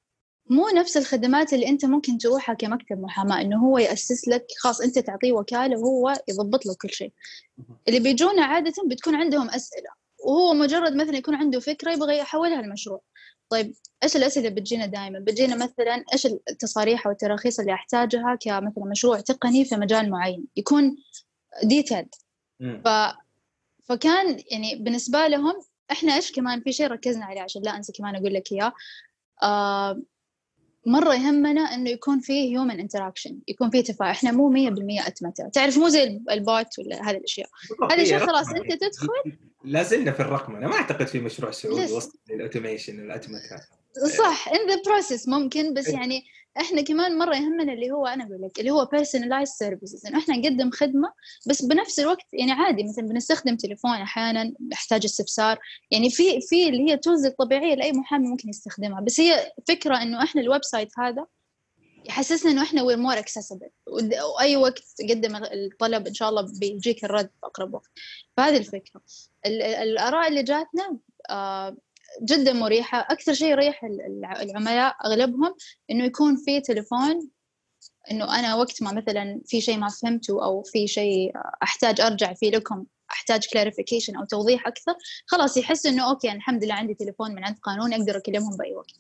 [0.50, 5.00] مو نفس الخدمات اللي أنت ممكن تروحها كمكتب محاماة إنه هو يأسس لك خاص أنت
[5.00, 7.12] تعطيه وكالة وهو يضبط له كل شيء.
[7.88, 9.90] اللي بيجونا عادة بتكون عندهم أسئلة.
[10.24, 13.02] وهو مجرد مثلا يكون عنده فكرة يبغى يحولها لمشروع.
[13.50, 18.86] طيب إيش الأسئلة اللي بتجينا دائما بتجينا مثلا إيش التصاريح أو التراخيص اللي أحتاجها كمثلا
[18.86, 20.96] مشروع تقني في مجال معين؟ يكون
[21.64, 22.16] detailed
[22.60, 22.88] ف
[23.84, 25.54] فكان يعني بالنسبة لهم
[25.92, 28.74] إحنا إيش كمان في شيء ركزنا عليه عشان لا أنسى كمان أقول لك إياه.
[29.44, 30.02] آه
[30.86, 34.12] مرة يهمنا إنه يكون فيه human interaction يكون فيه تفاعل.
[34.12, 37.50] إحنا مو 100% اتمته تعرف مو زي ال bot ولا هذه الأشياء.
[37.92, 41.94] هذه شيء خلاص أنت تدخل لا زلنا في الرقم أنا ما أعتقد في مشروع سعودي
[41.94, 43.56] وصل لل automation الاتمته
[44.18, 46.24] صح in the process ممكن بس يعني
[46.58, 50.38] إحنا كمان مرة يهمنا اللي هو أنا أقول لك اللي هو personalized services إنه إحنا
[50.38, 51.14] نقدم خدمة
[51.48, 55.60] بس بنفس الوقت يعني عادي مثلا بنستخدم تليفون أحيانا نحتاج استفسار.
[55.92, 59.02] يعني في في اللي هي ال tools الطبيعية اللي اي محامي ممكن يستخدمها.
[59.02, 61.26] بس هي فكرة إنه إحنا ال website هذا
[62.06, 63.70] يحسسنا إنه إحنا we're more accessible
[64.38, 67.92] وأي وقت تقدم الطلب إن شاء الله بيجيك الرد في أقرب وقت.
[68.38, 69.02] فهذه الفكرة.
[69.46, 70.98] الآراء اللي جاتنا
[71.30, 71.78] آه
[72.22, 73.00] جدا مريحة.
[73.00, 73.84] أكثر شيء يريح
[74.42, 75.56] العملاء أغلبهم
[75.92, 77.30] إنه يكون في تليفون
[78.12, 81.32] إنه أنا وقت ما مثلا في شيء ما فهمته أو في شيء
[81.64, 84.96] أحتاج أرجع فيه لكم أحتاج clarification أو توضيح أكثر
[85.28, 88.94] خلاص يحس إنه okay الحمد لله عندي تليفون من عند قانون أقدر أكلمهم بأي وقت.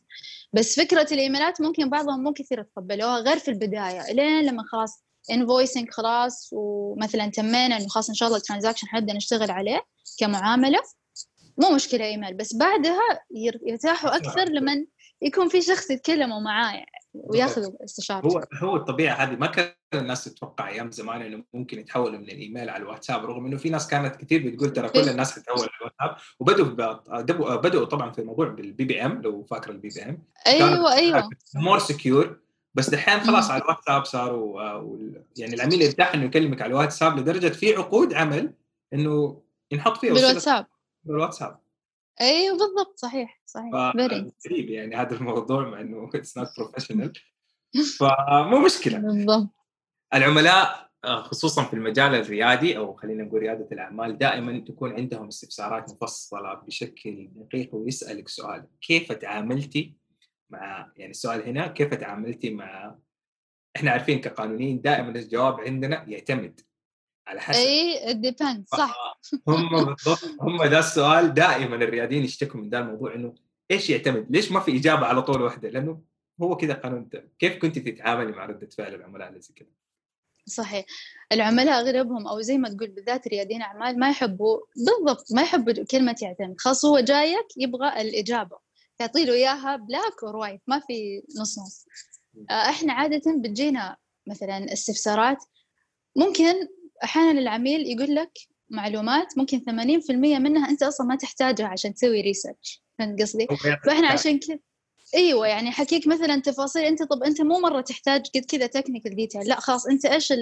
[0.53, 5.89] بس فكرة الإيميلات ممكن بعضهم مو كثير يتقبلوها غير في البداية لين لما خلاص invoicing
[5.91, 9.85] خلاص ومثلا تمينا إنه خلاص إن شاء الله ال transaction حنبدأ نشتغل عليه
[10.19, 10.79] كمعاملة
[11.57, 13.01] مو مشكلة إيميل بس بعدها
[13.67, 14.15] يرتاحوا.
[14.15, 14.85] أكثر لمن
[15.23, 20.69] يكون في شخص يتكلموا معاه وياخذوا استشاره هو هو الطبيعة هذه ما كان الناس تتوقع
[20.69, 24.49] أيام زمان إنه ممكن يتحولوا من الإيميل على الواتساب رغم إنه في ناس كانت كثير
[24.49, 26.15] بتقول ترى كل الناس حتتحول على الواتساب.
[26.39, 30.23] وبدأوا بدأوا طبعا في الموضوع بال BBM لو فاكر ال BBM.
[30.47, 31.29] أيوه أيوه.
[31.55, 32.39] more secure
[32.73, 34.97] بس دحين خلاص على الواتساب صاروا آه،
[35.37, 38.53] يعني العميل يرتاح إنه يكلمك على الواتساب لدرجة في عقود عمل
[38.93, 40.65] إنه ينحط فيها بالواتساب.
[41.03, 41.59] بالواتساب.
[42.21, 43.73] أيوه بالضبط صحيح صحيح
[44.47, 47.13] غريب يعني هذا الموضوع مع إنه it's not professional
[47.99, 48.97] فمو مشكلة.
[48.97, 49.49] بالضبط.
[50.13, 55.91] العملاء آه، خصوصا في المجال الريادي أو خلينا نقول ريادة الأعمال دائما تكون عندهم استفسارات
[55.91, 58.67] مفصلة بشكل دقيق ويسألك سؤال.
[58.81, 59.97] كيف تعاملتي
[60.49, 62.95] مع يعني السؤال هنا كيف تعاملتي مع
[63.75, 66.61] إحنا عارفين كقانونيين دائما الجواب عندنا يعتمد.
[67.27, 72.79] على حسب it depends صح هم بالضبط هم ذا السؤال دائما الرياديين يشتكوا من ذا
[72.79, 73.33] الموضوع إنه
[73.71, 76.01] إيش يعتمد؟ ليش ما في إجابة على طول واحدة؟ لأنه
[76.41, 77.09] هو كذا قانون
[77.39, 79.69] كيف كنت تتعاملي مع ردة فعل العملاء اللي زي كذا؟
[80.45, 80.85] صحيح
[81.31, 86.15] العملاء أغلبهم أو زي ما تقول بالذات رياديين أعمال ما يحبوا بالضبط ما يحبوا كلمة
[86.21, 88.57] يعتمد خاص هو جايك يبغى الإجابة
[88.97, 91.85] تعطي له إياها black or white ما في نص نص
[92.49, 95.37] آه، إحنا عادة بتجينا مثلا استفسارات
[96.15, 96.53] ممكن
[97.03, 98.31] أحيانا العميل يقول لك
[98.69, 103.47] معلومات ممكن 80% منها أنت أصلا ما تحتاجها عشان تسوي research فهمت قصدي؟
[103.85, 104.59] فإحنا عشان كذا
[105.15, 106.83] إيوه يعني حكيك مثلا تفاصيل.
[106.83, 110.33] أنت طب أنت مو مرة تحتاج قد كذا technical detail لا خلاص أنت إيش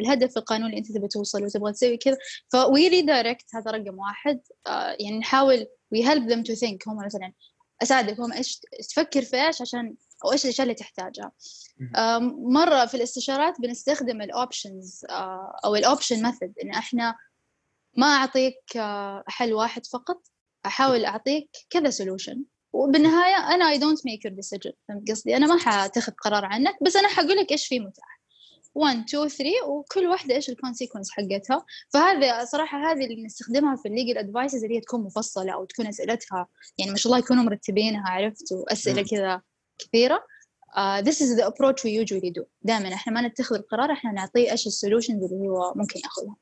[0.00, 2.16] الهدف القانوني اللي أنت تبي توصل وتبغى تسوي كذا؟
[2.52, 4.40] ف we redirect هذا رقم واحد.
[4.66, 7.32] آه يعني نحاول we help them to think هم مثلا
[7.82, 11.32] اساعدكم إيش تفكر في إيش عشان أو إيش الأشياء اللي تحتاجها.
[12.48, 17.16] مرة في الاستشارات بنستخدم ال options آه، أو ال option method إن إحنا
[17.96, 20.22] ما أعطيك آه، حل واحد فقط
[20.66, 25.58] أحاول أعطيك كذا solution وبالنهاية أنا I don't make your decision فهمت قصدي؟ أنا ما
[25.58, 28.16] حاتخذ قرار عنك بس أنا حقول لك إيش في متاح.
[28.74, 31.64] 1 2 3 وكل واحدة إيش ال consequence حقتها.
[31.92, 35.86] فهذا صراحة هذه اللي نستخدمها في ال legal advices اللي هي تكون مفصلة أو تكون
[35.86, 36.48] أسئلتها
[36.78, 39.42] يعني ما شاء الله يكونوا مرتبينها عرفت؟ وأسئلة كذا.
[39.78, 40.26] كثيره
[40.76, 42.44] uh, this is the approach we usually do.
[42.62, 46.36] دائما إحنا ما نتخذ القرار إحنا نعطيه إيش ال solutions اللي هو ممكن يأخذها.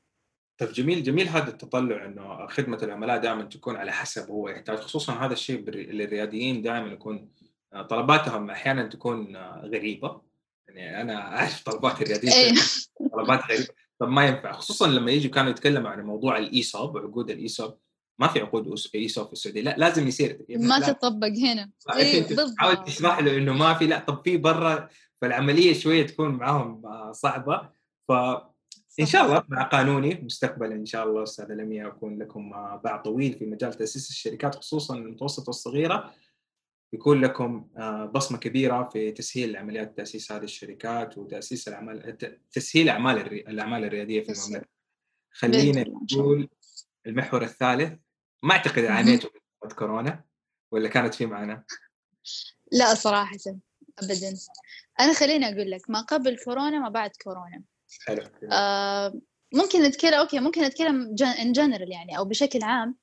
[0.58, 4.78] طيب جميل جميل هذا التطلع إنه خدمة العملاء دائما تكون على حسب هو يحتاج.
[4.78, 7.28] خصوصا هذا الشيء للرياديين دائما يكون
[7.72, 10.20] آه، طلباتهم أحيانا تكون آه، غريبة.
[10.68, 12.54] يعني أنا أعرف طلبات الرياديين إيه.
[13.12, 13.68] طلبات غريبة
[13.98, 14.52] طب ما ينفع.
[14.52, 17.78] خصوصا لما يجوا كانوا يتكلموا عن موضوع ال ESOP وعقود ال ESOP
[18.18, 19.60] ما في عقود ايسوب في السعودية.
[19.60, 20.44] لا لازم يصير.
[20.50, 20.92] ما لا.
[20.92, 21.70] تطبق هنا.
[21.96, 22.26] إيه
[22.58, 24.88] حاول تشرح له إنه ما في لا طب في برا
[25.20, 27.70] فالعملية شوية تكون معاهم آه، صعبة.
[28.08, 28.12] ف
[29.00, 32.50] إن شاء الله مع قانوني مستقبلا إن شاء الله استاذه لميا يكون لكم
[32.84, 36.14] باع طويل في مجال تأسيس الشركات خصوصا المتوسطة والصغيرة.
[36.92, 42.16] يكون لكم آه، بصمة كبيرة في تسهيل عمليات تأسيس هذه الشركات وتأسيس الأعمال
[42.52, 44.68] تسهيل أعمال الأعمال الرياديه في المملكة.
[45.30, 46.48] خلينا نقول
[47.06, 47.92] المحور الثالث.
[48.44, 49.30] ما أعتقد عانيتوا
[49.64, 50.24] من كورونا؟
[50.70, 51.64] ولا كانت في معنا؟
[52.72, 53.38] لا صراحة
[53.98, 54.34] ابدا.
[55.00, 57.62] أنا خليني أقول لك ما قبل كورونا ما بعد كورونا.
[58.06, 58.22] حلو.
[58.52, 59.20] آه
[59.54, 62.96] ممكن نتكلم okay ممكن نتكلم in general يعني أو بشكل عام.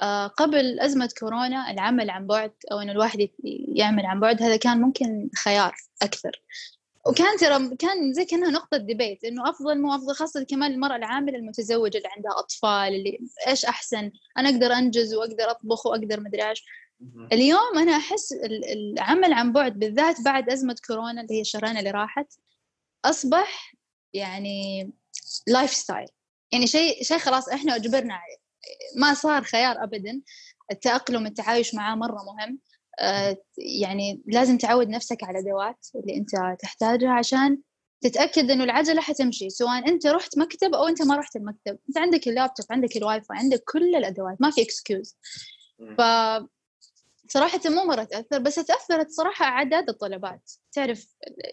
[0.00, 3.28] آه قبل أزمة كورونا العمل عن بعد أو إنه الواحد
[3.74, 6.42] يعمل عن بعد هذا كان ممكن خيار أكثر.
[7.06, 11.38] وكان ترى كان زي كأنها نقطة debate إنه أفضل مو أفضل خاصة كمان المرأة العاملة
[11.38, 16.64] المتزوجة اللي عندها أطفال اللي إيش أحسن؟ أنا أقدر أنجز وأقدر أطبخ وأقدر مدري إيش.
[17.32, 18.32] اليوم أنا أحس
[18.72, 22.32] العمل عن بعد بالذات بعد أزمة كورونا اللي هي الشهرين اللي راحت
[23.04, 23.74] أصبح
[24.12, 24.92] يعني
[25.46, 26.08] lifestyle
[26.52, 28.36] يعني شيء شيء خلاص إحنا أجبرنا عليه.
[28.96, 30.22] ما صار خيار ابدا.
[30.70, 32.58] التأقلم التعايش معاه مرة مهم.
[33.58, 36.30] يعني لازم تعود نفسك على الادوات اللي أنت
[36.60, 37.58] تحتاجها عشان
[38.00, 41.78] تتأكد إنه العجلة حتمشي سواء أنت رحت مكتب أو أنت ما رحت المكتب.
[41.88, 45.16] أنت عندك اللابتوب عندك الواي فاي عندك كل الأدوات ما في excuse
[45.98, 46.02] ف
[47.28, 50.52] صراحة مو مرة تأثر بس تأثرت صراحة أعداد الطلبات.
[50.72, 51.06] تعرف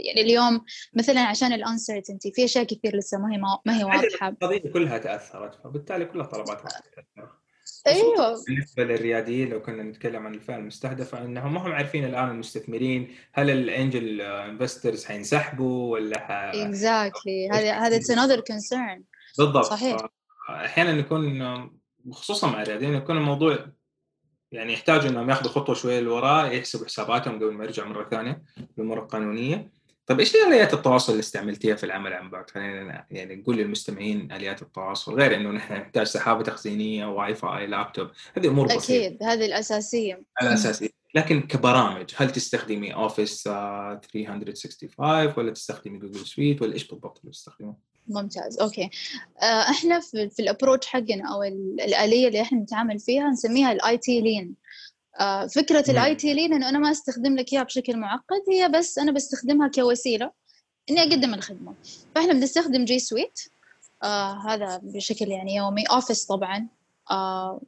[0.06, 4.30] يعني اليوم مثلا عشان ال uncertainty في أشياء كثير لسه ما هي ما هي واضحة.
[4.30, 6.62] القضية كلها تأثرت فبالتالي كل الطلبات
[7.88, 8.44] أيوه.
[8.48, 13.50] بالنسبة للرياديين لو كنا نتكلم عن الفئة المستهدفة إنهم ما هم عارفين الآن المستثمرين هل
[13.50, 16.32] ال angel investors حينسحبوا ولا ح...
[16.32, 19.04] exactly هذا هذا it's another concern
[19.38, 19.66] بالضبط.
[19.66, 19.98] صحيح.
[20.50, 21.42] أحيانا يكون
[22.12, 23.66] خصوصا مع الرياديين يكون الموضوع
[24.52, 28.44] يعني يحتاجوا إنهم ياخذوا خطوة شوية لوراء يحسبوا حساباتهم قبل ما يرجعوا مرة ثانية
[28.78, 29.72] للامور القانونية.
[30.12, 34.62] طيب إيش آليات التواصل اللي استعملتيها في العمل عن بعد؟ خلينا يعني نقول للمستمعين آليات
[34.62, 39.06] التواصل غير إنه نحن نحتاج سحابة تخزينية واي فاي لابتوب هذه أمور بسيطة.
[39.06, 40.24] أكيد هذه الأساسية.
[40.42, 40.90] الأساسية.
[41.16, 47.76] لكن كبرامج هل تستخدمي Office 365 ولا تستخدمي Google Suite ولا إيش بالضبط اللي تستخدمه؟
[48.08, 48.90] ممتاز okay.
[49.42, 51.44] آه، إحنا في, في ال approach حقنا أو
[51.84, 54.56] الآلية اللي إحنا نتعامل فيها نسميها ال IT lean
[55.56, 59.12] فكرة ال IT lean إنه أنا ما أستخدم لك إياها بشكل معقد هي بس أنا
[59.12, 60.32] بستخدمها كوسيلة
[60.90, 61.74] إني أقدم الخدمة.
[62.16, 63.40] فإحنا بنستخدم G Suite
[64.04, 65.84] آه هذا بشكل يعني يومي.
[65.84, 66.68] Office طبعا
[67.12, 67.62] آه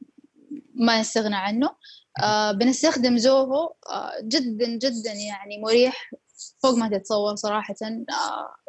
[0.76, 1.70] ما نستغنى عنه.
[2.24, 6.12] آه بنستخدم Zoho آه جدا جدا يعني مريح
[6.64, 7.76] فوق ما تتصور صراحة.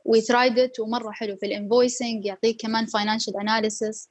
[0.04, 4.08] we tried ومرة حلو في ال invoicing يعطيك كمان financial analysis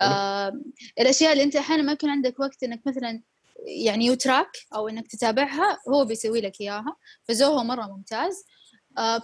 [0.00, 0.52] آه
[1.00, 3.22] الأشياء اللي أنت أحيانا ما يكون عندك وقت إنك مثلا
[3.66, 6.96] يعني you track أو إنك تتابعها هو بيسوي لك إياها.
[7.28, 8.44] ف Zoho مرة ممتاز.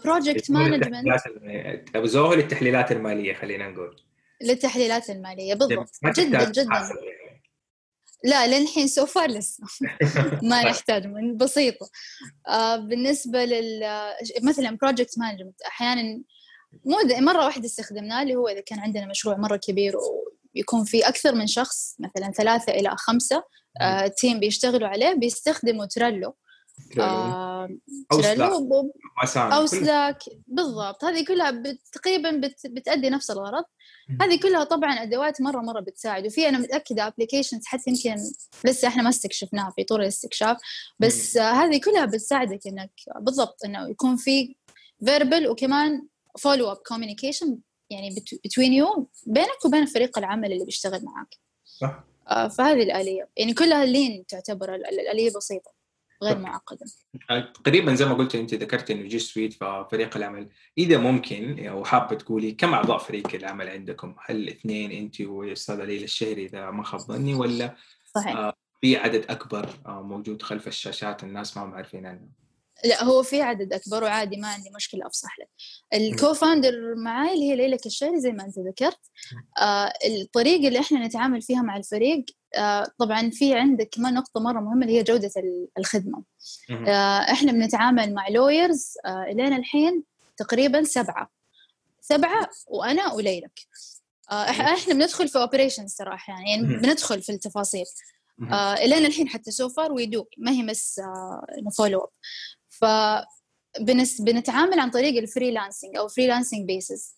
[0.04, 3.96] بروجكت آه، مانجمنت زوهو للتحليلات المالية خلينا نقول.
[4.42, 5.90] للتحليلات المالية بالضبط.
[6.04, 6.68] جدا جدا.
[8.24, 9.64] لا للحين so far لسه.
[10.50, 11.90] ما نحتاج من بسيطة.
[12.48, 13.82] آه بالنسبة لل
[14.42, 16.22] مثلا project management أحيانا
[16.84, 19.94] مو مرة واحدة استخدمناه اللي هو إذا كان عندنا مشروع مرة كبير
[20.54, 23.44] ويكون في أكثر من شخص مثلا ثلاثة إلى خمسة
[23.80, 26.34] آه team بيشتغلوا عليه بيستخدموا تريلو.
[27.00, 27.68] آه
[28.10, 28.92] تريلو
[29.36, 31.04] أو سلاك بالضبط.
[31.04, 33.64] هذه كلها تقريبا بت بتأدي نفس الغرض.
[34.20, 36.26] هذه كلها طبعا أدوات مرة مرة بتساعد.
[36.26, 38.22] وفي أنا متأكدة applications حتى يمكن
[38.64, 40.58] لسه إحنا ما استكشفناها في طور الاستكشاف.
[40.98, 44.56] بس آه هذه كلها بتساعدك إنك بالضبط إنه يكون في
[45.04, 46.06] verbal وكمان
[46.38, 47.58] follow up communication
[47.90, 52.04] يعني between you بينك وبين فريق العمل اللي بيشتغل معك صح.
[52.28, 55.74] فهذه الآلية يعني كلها لين تعتبر الآلية بسيطة
[56.22, 56.86] غير معقدة
[57.54, 62.16] تقريبا زي ما قلت أنت ذكرت إنه جي سويت ففريق العمل إذا ممكن أو حابة
[62.16, 67.00] تقولي كم أعضاء فريق العمل عندكم؟ هل اثنين أنت واستاذه ليلى الشهري إذا ما خاب
[67.00, 67.76] ظني ولا
[68.14, 72.43] صحيح آه في عدد أكبر آه موجود خلف الشاشات الناس ما هم عارفين عنه؟
[72.84, 75.48] لا هو في عدد أكبر وعادي ما عندي مشكلة أفصح لك.
[75.94, 79.00] ال co-founder معاي اللي هي ليلى الشهري زي ما أنت ذكرت.
[79.58, 82.24] آه الطريقة اللي إحنا نتعامل فيها مع الفريق
[82.56, 85.30] آه طبعا في عندك كمان نقطة مرة مهمة اللي هي جودة
[85.78, 86.22] الخدمة.
[86.70, 90.02] آه إحنا بنتعامل مع lawyers آه لين الحين
[90.36, 91.30] تقريبا سبعة.
[92.00, 93.60] سبعة وأنا وليلى.
[94.30, 97.84] آه إحنا بندخل في operations صراحة يعني, يعني بندخل في التفاصيل.
[98.52, 101.46] آه إلين الحين حتى so far we do ما هي بس آه
[101.78, 102.08] follow up
[102.80, 102.84] ف
[104.20, 107.14] بنتعامل عن طريق ال freelancing أو freelancing basis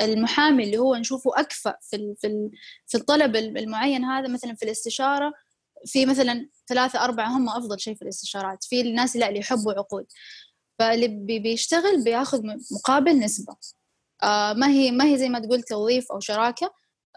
[0.00, 2.50] المحامي اللي هو نشوفه أكفأ في في
[2.86, 5.32] في الطلب المعين هذا مثلا في الاستشارة
[5.86, 8.64] في مثلا ثلاثة أربعة هم أفضل شيء في الاستشارات.
[8.64, 10.06] في الناس لا اللي يحبوا عقود.
[10.78, 13.56] فاللي بيشتغل بياخذ مقابل نسبة.
[14.22, 16.74] آه ما هي ما هي زي ما تقول توظيف أو شراكة.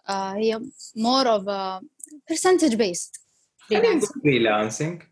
[0.10, 0.60] آه هي
[0.98, 1.86] more of a
[2.32, 3.22] percentage based
[4.24, 5.04] فريلانسنج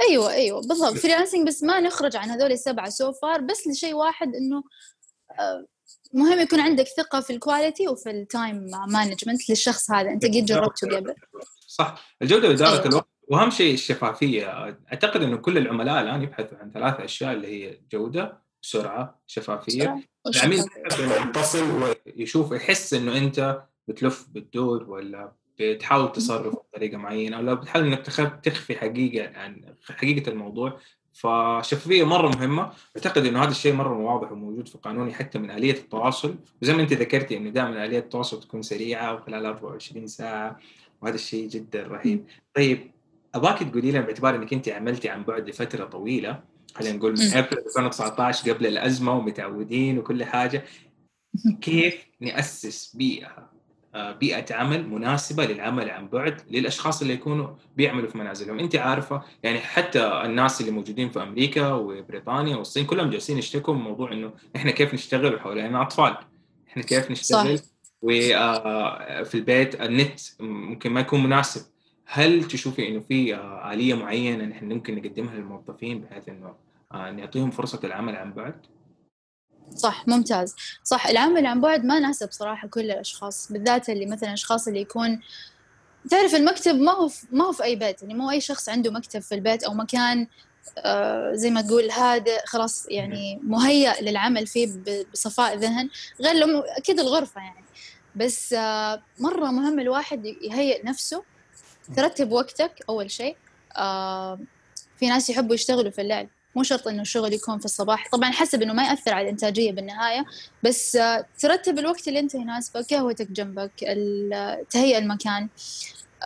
[0.00, 0.98] أيوه أيوه بالضبط.
[0.98, 4.62] freelancing بس ما نخرج عن هذول السبعة so far بس لشيء واحد إنه
[5.40, 5.66] آه
[6.14, 10.10] مهم يكون عندك ثقة في ال quality وفي ال time management للشخص هذا.
[10.10, 11.14] أنت قد جربته قبل؟
[11.66, 12.16] صح.
[12.22, 12.86] الجودة وإدارة أيوة.
[12.86, 14.76] الوقت وأهم شيء الشفافية.
[14.92, 20.04] أعتقد إنه كل العملاء الآن يبحثوا عن ثلاث أشياء اللي هي جودة سرعة شفافية.
[20.26, 20.64] العميل
[21.28, 21.82] يتصل
[22.16, 27.98] ويشوف يحس إنه أنت بتلف بتدور ولا بتحاول تصرف بطريقة معينة أو لو بتحاول إنك
[28.44, 30.78] تخفي حقيقة عن حقيقة الموضوع.
[31.12, 32.72] فالشفافيه مرة مهمة.
[32.96, 36.34] أعتقد إنه هذا الشيء مرة واضح وموجود في قانوني حتى من آلية التواصل.
[36.62, 40.58] وزي ما أنت ذكرتي إنه دائما آلية التواصل تكون سريعة وخلال 24 ساعة
[41.02, 42.24] وهذا الشيء جدا رهيب.
[42.54, 42.90] طيب
[43.34, 46.42] أبغاك تقولي لنا باعتبار إنك أنت عملتي عن بعد لفترة طويلة
[46.74, 50.64] خلينا نقول من أبريل 2019 قبل الأزمة ومتعودين وكل حاجة.
[51.60, 53.51] كيف نأسس بيئة
[53.94, 59.58] بيئة عمل مناسبة للعمل عن بعد للأشخاص اللي يكونوا بيعملوا في منازلهم أنت عارفة يعني
[59.58, 64.70] حتى الناس اللي موجودين في أمريكا وبريطانيا والصين كلهم جالسين يشتكوا من موضوع إنه إحنا
[64.70, 66.16] كيف نشتغل وحوالينا أطفال
[66.68, 67.64] إحنا كيف نشتغل صح.
[68.02, 71.62] وفي آه، البيت النت ممكن ما يكون مناسب
[72.06, 76.54] هل تشوفي إنه في آه، آلية معينة نحن ممكن نقدمها للموظفين بحيث إنه
[76.92, 78.54] نعطيهم فرصة العمل عن بعد؟
[79.76, 80.54] صح ممتاز.
[80.84, 85.20] صح العمل عن بعد ما ناسب صراحة كل الأشخاص بالذات اللي مثلا الأشخاص اللي يكون
[86.10, 89.20] تعرف المكتب ما هو ما هو في أي بيت يعني مو أي شخص عنده مكتب
[89.20, 90.26] في البيت أو مكان
[90.78, 94.68] آه زي ما تقول هادئ خلاص يعني مهيأ للعمل فيه
[95.12, 97.64] بصفاء ذهن غير لو أكيد الغرفة يعني.
[98.16, 101.22] بس آه مرة مهم الواحد يهيئ نفسه
[101.96, 103.36] ترتب وقتك أول شيء
[103.76, 104.38] آه
[104.98, 106.28] في ناس يحبوا يشتغلوا في الليل.
[106.56, 108.08] مو شرط إنه الشغل يكون في الصباح.
[108.12, 110.24] طبعا حسب إنه ما يأثر على الإنتاجية بالنهاية
[110.62, 110.98] بس
[111.38, 113.70] ترتب الوقت اللي أنت يناسبك قهوتك جنبك
[114.70, 115.48] تهيئ المكان.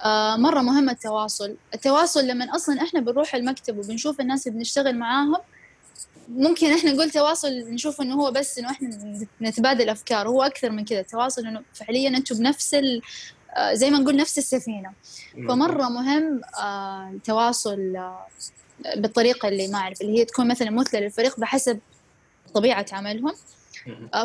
[0.05, 1.57] آه، مرة مهم التواصل.
[1.75, 5.37] التواصل لما أصلا إحنا بنروح المكتب وبنشوف الناس اللي بنشتغل معاهم
[6.29, 8.89] ممكن إحنا نقول تواصل نشوف إنه هو بس إنه إحنا
[9.43, 10.29] نتبادل أفكار.
[10.29, 11.01] هو أكثر من كذا.
[11.01, 12.77] التواصل إنه فعليا أنتم بنفس
[13.57, 14.93] آه، زي ما نقول نفس السفينة.
[15.49, 17.97] فمرة مهم آه، التواصل
[18.97, 21.81] بالطريقة اللي ما أعرف اللي هي تكون مثلا مثلى للفريق بحسب
[22.55, 23.35] طبيعة عملهم.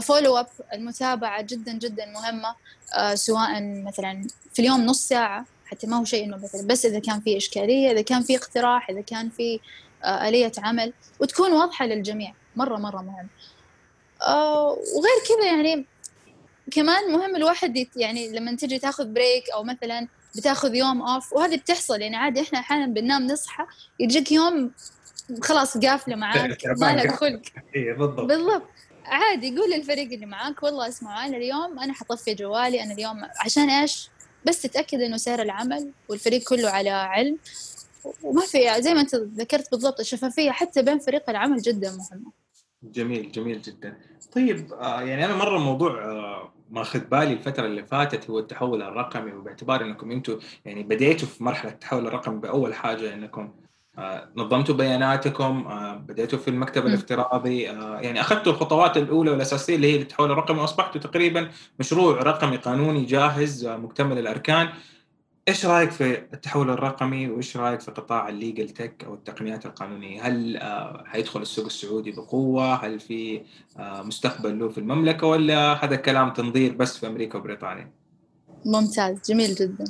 [0.02, 2.56] follow up المتابعة جدا جدا مهمة
[2.96, 7.00] آه، سواء مثلا في اليوم نص ساعة حتى ما هو شيء إنه مثلا بس إذا
[7.00, 9.60] كان في إشكالية إذا كان في اقتراح إذا كان في
[10.04, 12.34] آه، آلية عمل وتكون واضحة للجميع.
[12.56, 13.28] مرة مرة مهم.
[14.28, 15.86] آه، وغير كذا يعني
[16.72, 22.02] كمان مهم الواحد يعني لما تجي تاخذ break أو مثلا بتاخذ يوم off وهذه بتحصل.
[22.02, 23.66] يعني عادي إحنا أحيانا بننام نصحى
[24.00, 24.72] يجيك يوم
[25.42, 27.42] خلاص قافلة معاك ما لك خلق.
[27.76, 28.26] إيه، بالضبط.
[28.28, 28.64] بالضبط.
[29.06, 33.70] عادي قول للفريق اللي معاك والله اسمعوا أنا اليوم أنا حطفي جوالي أنا اليوم عشان
[33.70, 34.10] إيش؟
[34.46, 37.38] بس تتأكد إنه سير العمل والفريق كله على علم.
[38.24, 42.32] وما في زي ما أنت ذكرت بالضبط الشفافية حتى بين فريق العمل جدا مهمة.
[42.84, 43.98] جميل جميل جدا.
[44.32, 49.34] طيب آه يعني أنا مرة الموضوع آه ماخذ بالي الفترة اللي فاتت هو التحول الرقمي
[49.34, 53.54] وباعتبار إنكم أنتم يعني بديتوا في مرحلة التحول الرقمي بأول حاجة إنكم
[53.98, 59.94] آه نظمتوا بياناتكم آه بديتوا في المكتب الافتراضي آه يعني أخذتوا الخطوات الأولى والأساسية اللي
[59.94, 64.70] هي التحول الرقمي وأصبحتوا تقريبا مشروع رقمي قانوني جاهز مكتمل الأركان.
[65.48, 70.58] إيش رأيك في التحول الرقمي وإيش رأيك في قطاع الليجل تك أو التقنيات القانونية؟ هل
[70.58, 73.42] آه، حيدخل السوق السعودي بقوة؟ هل في
[73.80, 77.92] آه، مستقبل له في المملكة ولا هذا كلام تنظير بس في أمريكا وبريطانيا؟
[78.66, 79.86] ممتاز جميل جدا.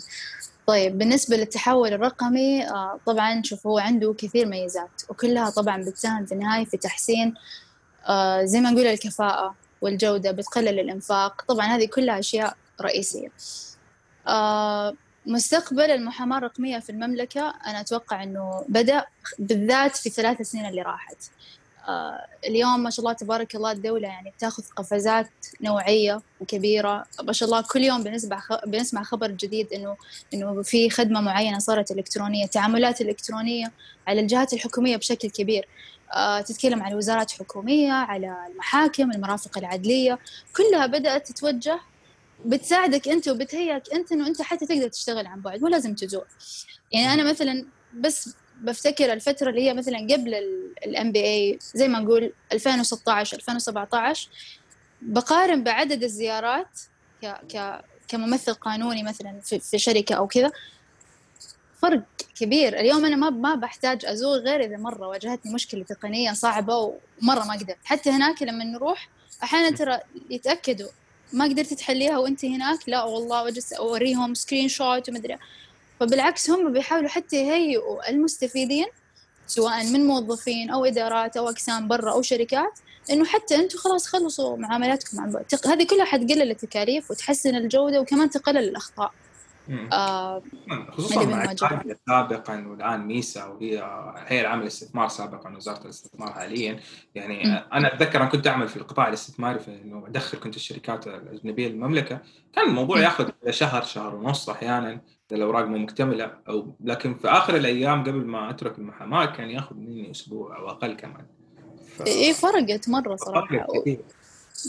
[0.67, 6.31] طيب بالنسبة للتحول الرقمي آه، طبعا شوف هو عنده كثير ميزات وكلها طبعا بتساهم في
[6.31, 7.33] النهايه في تحسين
[8.43, 13.31] زي ما نقول الكفاءة والجودة بتقلل الإنفاق، طبعا هذه كلها أشياء رئيسية.
[15.25, 19.05] مستقبل المحاماة الرقمية في المملكة أنا أتوقع أنه بدأ
[19.39, 21.17] بالذات في ثلاث سنين اللي راحت.
[21.87, 25.29] آه اليوم ما شاء الله تبارك الله الدولة يعني بتاخذ قفزات
[25.61, 27.05] نوعية وكبيرة.
[27.23, 29.95] ما شاء الله كل يوم بنسمع بنسمع خبر جديد إنه
[30.33, 33.71] إنه في خدمة معينة صارت إلكترونية تعاملات إلكترونية
[34.07, 35.67] على الجهات الحكومية بشكل كبير.
[36.13, 40.19] آه تتكلم عن وزارات حكومية على المحاكم المرافق العدلية
[40.55, 41.79] كلها بدأت تتوجه
[42.45, 46.25] بتساعدك أنت وبتهيئك أنت إنه أنت حتى تقدر تشتغل عن بعد مو لازم تزور.
[46.91, 48.29] يعني أنا مثلا بس
[48.61, 50.35] بفتكر الفترة اللي هي مثلا قبل
[50.85, 54.29] ال MBA زي ما نقول 2016 2017
[55.01, 56.79] بقارن بعدد الزيارات
[57.21, 60.51] ك ك كممثل قانوني مثلا في, في شركة أو كذا.
[61.81, 62.03] فرق
[62.35, 62.79] كبير.
[62.79, 67.53] اليوم أنا ما ما بحتاج أزور غير إذا مرة واجهتني مشكلة تقنيه صعبة ومرة ما
[67.53, 67.77] قدرت.
[67.83, 69.09] حتى هناك لما نروح
[69.43, 70.89] أحيانا ترى يتأكدوا
[71.33, 75.37] ما قدرتي تحليها وانت هناك؟ لا والله واجلس أوريهم screenshot ومدري
[75.99, 78.85] فبالعكس هم بيحاولوا حتى يهيئوا المستفيدين
[79.47, 82.79] سواء من موظفين أو إدارات أو أقسام برا أو شركات
[83.11, 85.45] إنه حتى أنتم خلاص خلصوا معاملاتكم عن بعد.
[85.65, 89.11] هذه كلها حتقلل التكاليف وتحسن الجودة وكمان تقلل الأخطاء.
[89.93, 90.43] آه
[90.91, 91.55] خصوصا مع
[92.07, 93.77] سابقا والان ميسا وهي
[94.27, 96.79] هي العمل الاستثمار سابقا وزارة الاستثمار حاليا.
[97.15, 97.73] يعني م.
[97.73, 102.19] أنا أتذكر أنا كنت أعمل في القطاع الاستثماري في إنه أدخل كنت الشركات الأجنبية للمملكة.
[102.53, 105.01] كان الموضوع ياخذ شهر شهر ونص أحيانا
[105.31, 106.31] الأوراق مو مكتملة.
[106.49, 110.93] أو لكن في آخر الأيام قبل ما أترك المحاماة كان ياخذ مني أسبوع أو أقل
[110.93, 111.25] كمان.
[111.97, 112.01] ف...
[112.01, 113.47] إيه فرقت مرة صراحة.
[113.47, 113.99] فرقت كثير.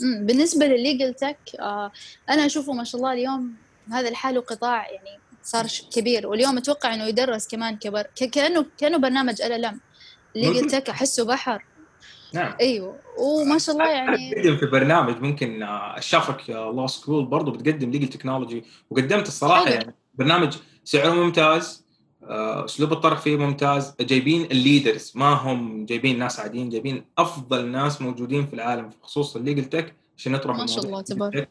[0.01, 1.91] بالنسبة للليجل تك آه
[2.29, 3.53] أنا أشوفه ما شاء الله اليوم
[3.91, 6.27] هذا لحاله قطاع يعني صار كبير.
[6.27, 8.03] واليوم أتوقع إنه يدرس كمان كبر.
[8.31, 9.79] كانه كأنه برنامج ال ال ام
[10.35, 11.65] ليجل تك أحسه بحر.
[12.33, 12.55] نعم.
[12.61, 12.99] أيوه.
[13.17, 15.63] وما شاء الله يعني تقدم في برنامج ممكن
[15.97, 19.73] الشافك لو سكول برضه بتقدم ليجل تكنولوجي وقدمت الصراحة حلو.
[19.73, 21.83] يعني برنامج سعره ممتاز
[22.23, 23.93] آه، أسلوب الطرح فيه ممتاز.
[24.01, 29.35] جايبين الليدرز ما هم جايبين ناس عاديين جايبين أفضل ناس موجودين في العالم في خصوص
[29.35, 31.49] الليجل تك عشان نطرح ما شاء الله تبارك.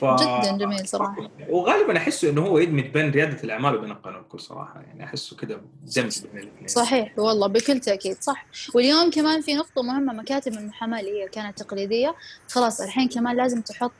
[0.00, 0.04] ف...
[0.04, 1.30] جدا جميل صراحة.
[1.48, 5.60] وغالبا أحسه إنه هو يدمج بين ريادة الأعمال وبين القانون بكل صراحة يعني أحسه كذا
[5.96, 6.66] دمج بين الاثنين.
[6.66, 8.46] صحيح والله بكل تأكيد صح.
[8.74, 12.14] واليوم كمان في نقطة مهمة مكاتب المحاماة اللي هي كانت تقليدية
[12.48, 13.92] خلاص الحين كمان لازم تحط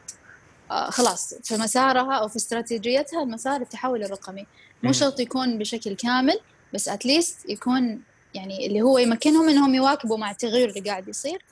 [0.70, 4.46] آه خلاص في مسارها أو في استراتيجيتها المسار التحول الرقمي.
[4.82, 6.38] مو شرط يكون بشكل كامل
[6.74, 8.00] بس اتليست يكون
[8.34, 11.42] يعني اللي هو يمكنهم إنهم يواكبوا مع التغير اللي قاعد يصير.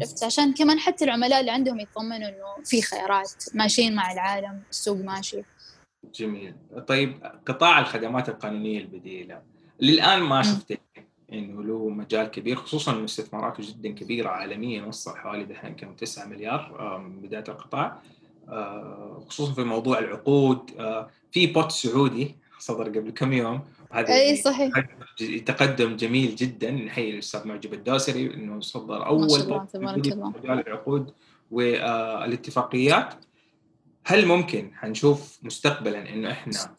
[0.00, 4.98] عرفت؟ عشان كمان حتى العملاء اللي عندهم يطمنوا إنه في خيارات ماشيين مع العالم السوق
[4.98, 5.42] ماشي.
[6.14, 6.54] جميل.
[6.86, 9.42] طيب قطاع الخدمات القانونية البديلة
[9.80, 10.78] للآن ما شفت
[11.32, 16.26] إنه له مجال كبير خصوصا إنه استثماراته جدا كبيرة عالميا وصل حوالي دحين كم 9
[16.26, 17.98] مليار من بداية القطاع.
[18.48, 20.70] آه، خصوصا في موضوع العقود.
[20.78, 23.60] آه، في بوت سعودي صدر قبل كم يوم
[23.94, 24.72] هذا أي صحيح.
[25.46, 26.70] تقدم جميل جدا.
[26.70, 29.28] نحيي الأستاذ معجب الدوسري إنه صدر أول
[30.14, 31.12] مجال العقود
[31.50, 33.14] والاتفاقيات
[34.06, 36.74] هل ممكن حنشوف مستقبلا إنه إحنا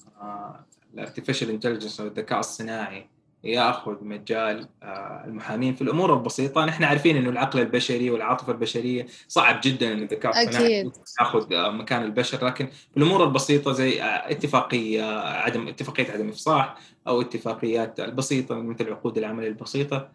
[0.94, 3.08] ال artificial intelligence أو الذكاء الصناعي
[3.46, 9.60] ياخذ مجال آه، المحامين في الأمور البسيطة، نحن عارفين إنه العقل البشري والعاطفة البشرية صعب
[9.64, 10.92] جدا إن الذكاء الصناعي
[11.22, 16.78] ياخذ آه، مكان البشر، لكن في الأمور البسيطة زي آه، اتفاقية عدم اتفاقية عدم إفصاح
[17.08, 20.12] أو اتفاقيات البسيطة مثل عقود العمل البسيطة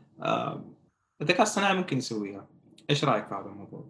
[1.22, 2.46] الذكاء الصناعي ممكن يسويها.
[2.90, 3.84] إيش رأيك في هذا الموضوع؟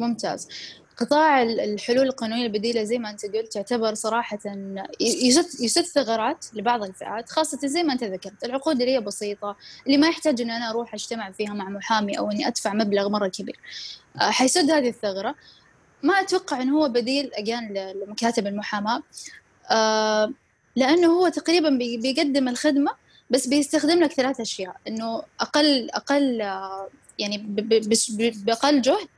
[0.00, 0.48] ممتاز.
[0.96, 4.38] قطاع الحلول القانونية البديلة زي ما أنت قلت يعتبر صراحة
[5.60, 10.08] يسد ثغرات لبعض الفئات خاصة زي ما أنت ذكرت العقود اللي هي بسيطة اللي ما
[10.08, 13.58] يحتاج أن أنا أروح أجتمع فيها مع محامي أو أني أدفع مبلغ مرة كبير.
[14.20, 15.34] آه، حيسد هذه الثغرة.
[16.02, 19.02] ما أتوقع أنه هو بديل أجان لمكاتب المحاماة.
[19.70, 20.32] آه،
[20.76, 22.90] لأنه هو تقريبا بيقدم الخدمة
[23.30, 26.88] بس بيستخدم لك ثلاث أشياء أنه أقل أقل آه،
[27.18, 27.38] يعني
[28.44, 29.08] بأقل جهد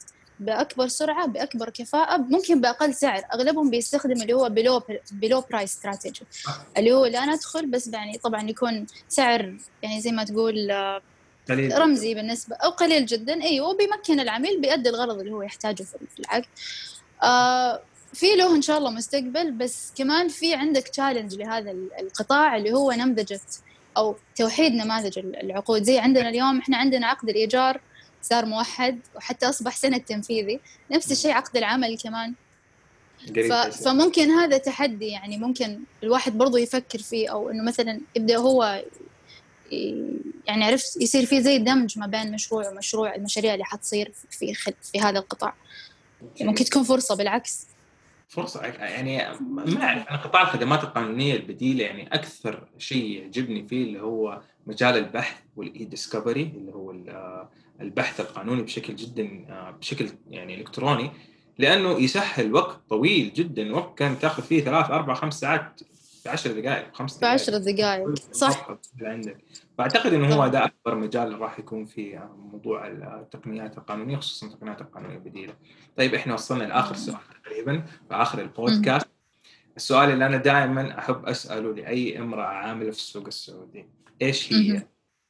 [0.41, 3.23] بأكبر سرعة بأكبر كفاءة ممكن بأقل سعر.
[3.35, 4.83] أغلبهم بيستخدم اللي هو بلو
[5.13, 6.23] low price strategy
[6.79, 10.73] اللي هو لا ندخل بس يعني طبعا يكون سعر يعني زي ما تقول
[11.49, 13.43] قليل رمزي بالنسبة أو قليل جدا.
[13.43, 16.45] أيوه وبيمكن العميل بيؤدي الغرض اللي هو يحتاجه في العقد.
[17.23, 17.83] آه
[18.13, 21.71] في له إن شاء الله مستقبل بس كمان في عندك challenge لهذا
[22.01, 23.41] القطاع اللي هو نمذجة
[23.97, 25.83] أو توحيد نماذج العقود.
[25.83, 27.81] زي عندنا اليوم إحنا عندنا عقد الإيجار.
[28.23, 30.61] صار موحد وحتى أصبح سند تنفيذي.
[30.91, 32.35] نفس الشيء عقد العمل كمان.
[33.27, 33.53] ف...
[33.53, 38.85] فممكن هذا تحدي يعني ممكن الواحد برضو يفكر فيه أو إنه مثلا يبدأ هو
[40.47, 45.01] يعني عرفت يصير في زي دمج ما بين مشروع ومشروع المشاريع اللي حتصير في في
[45.01, 45.55] هذا القطاع.
[46.41, 47.67] ممكن تكون فرصة بالعكس.
[48.29, 50.09] فرصة يعني ما أعرف.
[50.09, 55.85] أنا قطاع الخدمات القانونية البديلة يعني أكثر شيء يعجبني فيه اللي هو مجال البحث والإي
[55.85, 56.91] ديسكفري اللي هو
[57.81, 61.11] البحث القانوني بشكل جدا آه، بشكل يعني إلكتروني
[61.59, 65.81] لأنه يسهل وقت طويل جدا وقت كان تأخذ فيه ثلاث أربع خمس ساعات
[66.23, 68.15] في 10 دقائق خمس دقائق في 10 دقائق.
[68.33, 68.79] صح.
[69.03, 69.37] عندك.
[69.79, 75.17] فأعتقد إنه هو ده أكبر مجال راح يكون في موضوع التقنيات القانونية خصوصا التقنيات القانونية
[75.17, 75.55] البديلة.
[75.97, 79.09] طيب إحنا وصلنا لآخر سؤال تقريبا في آخر البودكاست.
[79.77, 83.87] السؤال اللي أنا دائما أحب أسأله لأي امرأة عاملة في السوق السعودي.
[84.23, 84.83] إيش هي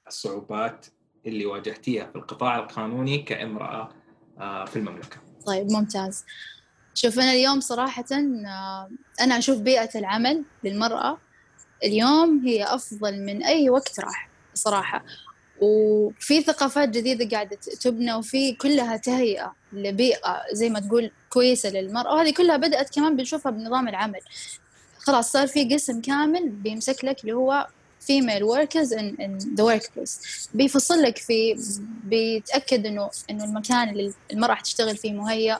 [0.06, 0.86] الصعوبات
[1.26, 3.88] اللي واجهتيها في القطاع القانوني كامرأة
[4.38, 5.16] آه، في المملكة.
[5.46, 6.24] طيب ممتاز.
[6.94, 11.18] شوف أنا اليوم صراحة آه، أنا أشوف بيئة العمل للمرأة
[11.84, 15.04] اليوم هي أفضل من أي وقت راح صراحة.
[15.60, 22.14] وفي ثقافات جديدة قاعدة تبنى وفي كلها تهيئة لبيئة زي ما تقول كويسة للمرأة.
[22.14, 24.20] وهذه كلها بدأت كمان بنشوفها بنظام العمل.
[24.98, 27.66] خلاص صار في قسم كامل بيمسك لك اللي هو
[28.08, 30.48] female workers in, in the workplace.
[30.54, 31.56] بيفصل لك في
[32.04, 35.58] بيتأكد إنه إنه المكان اللي المرأة حتشتغل فيه مهيأ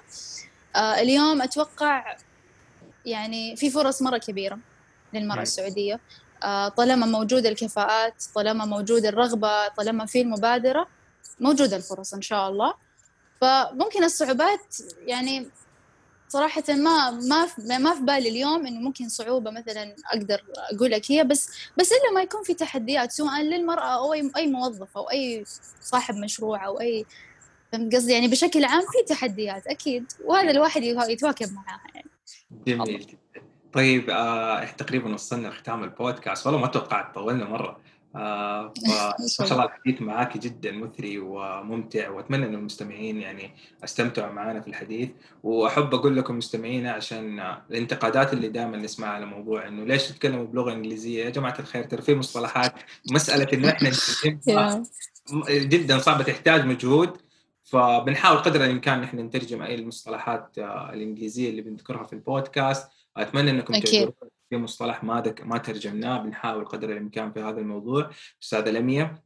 [0.76, 2.16] آه اليوم أتوقع
[3.06, 4.58] يعني في فرص مرة كبيرة
[5.14, 6.00] للمرأة السعودية.
[6.42, 10.86] آه طالما موجودة الكفاءات طالما موجودة الرغبة طالما في المبادرة
[11.40, 12.74] موجودة الفرص إن شاء الله.
[13.40, 14.76] فممكن الصعوبات
[15.06, 15.46] يعني
[16.28, 21.24] صراحة ما ما ما في بالي اليوم إنه ممكن صعوبة مثلا أقدر أقول لك هي
[21.24, 25.44] بس بس إلا ما يكون في تحديات سواء للمرأة أو أي أي موظف أو أي
[25.80, 27.06] صاحب مشروع أو أي
[27.72, 32.10] فهمت قصدي؟ يعني بشكل عام في تحديات أكيد وهذا الواحد يتواكب معاها يعني.
[32.66, 33.42] جميل جدا.
[33.72, 37.80] طيب آه تقريبا وصلنا لختام البودكاست والله ما توقعت طولنا مرة.
[38.16, 43.50] ما شاء الله الحديث معك جدا مثري وممتع وأتمنى ان المستمعين يعني
[43.84, 45.10] استمتعوا معنا في الحديث.
[45.42, 50.72] وأحب أقول لكم مستمعينا عشان الانتقادات اللي دائما نسمعها على موضوع إنه ليش تتكلموا بلغة
[50.72, 52.72] إنجليزية؟ يا جماعة الخير ترى في مصطلحات
[53.12, 53.90] مسألة إنه إحنا
[55.48, 57.10] جدا صعبة تحتاج مجهود.
[57.64, 62.88] فبنحاول قدر الإمكان نحن نترجم أي المصطلحات آه، الإنجليزية اللي بنذكرها في البودكاست.
[63.16, 64.12] أتمنى إنكم أكيد.
[64.50, 65.42] في مصطلح ما دك...
[65.42, 68.10] ما ترجمناه بنحاول قدر الإمكان في هذا الموضوع
[68.42, 69.22] أستاذة لميا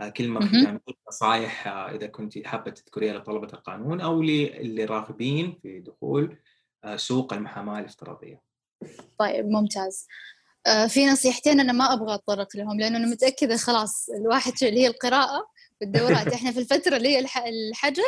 [0.00, 5.80] آه، كلمه ختاميه نصائح آه، إذا كنت حابة تذكريها لطلبة القانون أو للي راغبين في
[5.80, 6.38] دخول
[6.84, 8.42] آه، سوق المحاماة الافتراضية.
[9.18, 10.06] طيب ممتاز.
[10.88, 15.46] في نصيحتين أنا ما أبغى أتطرق لهم لأنه أنا متأكدة خلاص الواحد اللي هي القراءة
[15.80, 18.02] والدورات إحنا في الفترة اللي هي الحجر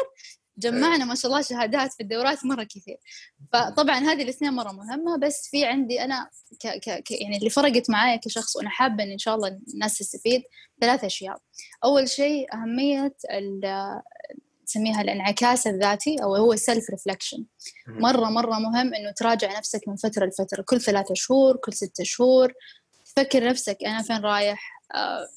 [0.59, 2.97] جمعنا ما شاء الله شهادات في الدورات مرة كثير.
[3.53, 6.31] فطبعا هذه الاثنين مرة مهمة بس في عندي أنا
[6.63, 10.43] ك ك يعني اللي فرقت معايا كشخص وأنا حابة إن إن شاء الله الناس تستفيد
[10.81, 11.39] ثلاث أشياء.
[11.85, 13.17] أول شيء أهمية
[14.65, 17.45] نسميها الانعكاس الذاتي أو هو ال self reflection
[17.89, 22.53] مرة مرة مهم إنه تراجع نفسك من فترة لفترة كل ثلاثة شهور كل ستة شهور.
[23.05, 25.29] تفكر نفسك أنا فين رايح آه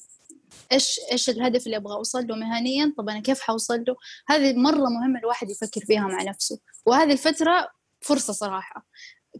[0.72, 3.96] إيش إيش الهدف اللي أبغى أوصل له مهنيا؟ طب أنا كيف حوصل له؟
[4.28, 6.58] هذه مرة مهم الواحد يفكر فيها مع نفسه.
[6.86, 7.68] وهذه الفترة
[8.00, 8.86] فرصة صراحة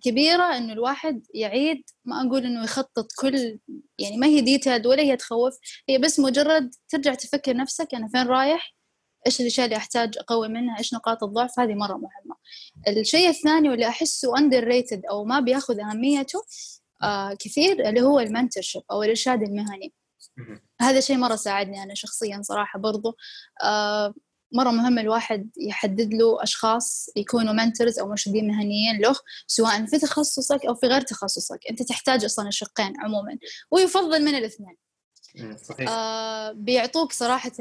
[0.03, 3.59] كبيرة إنه الواحد يعيد ما أقول إنه يخطط كل
[3.99, 5.55] يعني ما هي detailed ولا هي تخوف
[5.89, 8.75] هي بس مجرد ترجع تفكر نفسك أنا فين رايح؟
[9.27, 12.37] إيش الأشياء اللي أحتاج أقوي منها؟ إيش نقاط الضعف؟ هذه مرة مهمة.
[12.89, 16.43] الشيء الثاني واللي أحسه underrated أو ما بيأخذ أهميته
[17.03, 19.93] آه كثير اللي هو ال mentorship أو الإرشاد المهني.
[20.81, 23.17] هذا شيء مرة ساعدني أنا شخصيا صراحة برضو.
[23.63, 24.15] آه
[24.53, 29.17] مرة مهم الواحد يحدد له أشخاص يكونوا mentors أو مرشدين مهنيين له
[29.47, 31.61] سواء في تخصصك أو في غير تخصصك.
[31.71, 33.39] أنت تحتاج أصلا الشقين عموما
[33.71, 34.77] ويفضل من الاثنين.
[35.57, 35.91] صحيح.
[35.91, 37.53] آه بيعطوك صراحة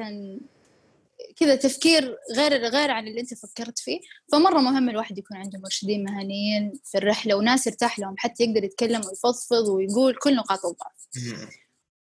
[1.36, 4.00] كذا تفكير غير غير عن اللي أنت فكرت فيه.
[4.32, 9.02] فمرة مهم الواحد يكون عنده مرشدين مهنيين في الرحلة وناس يرتاح لهم حتى يقدر يتكلم
[9.06, 11.08] ويفضفض ويقول كل نقاط الضعف.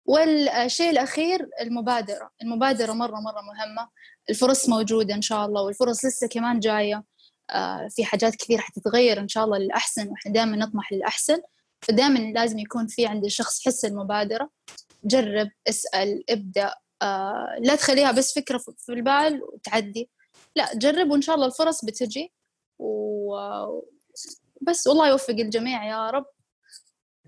[0.05, 2.29] والشيء الأخير المبادرة.
[2.41, 3.89] المبادرة مرة مرة مهمة.
[4.29, 7.03] الفرص موجودة إن شاء الله والفرص لسه كمان جاية.
[7.49, 11.41] آه، في حاجات كثير حتتغير إن شاء الله للأحسن وإحنا دائما نطمح للأحسن.
[11.81, 14.49] فدائما لازم يكون في عند الشخص حس المبادرة.
[15.03, 16.73] جرب اسأل ابدأ.
[17.01, 20.09] آه، لا تخليها بس فكرة في البال وتعدي.
[20.55, 22.33] لا جرب وإن شاء الله الفرص بتجي.
[22.79, 26.25] وبس والله يوفق الجميع يا رب.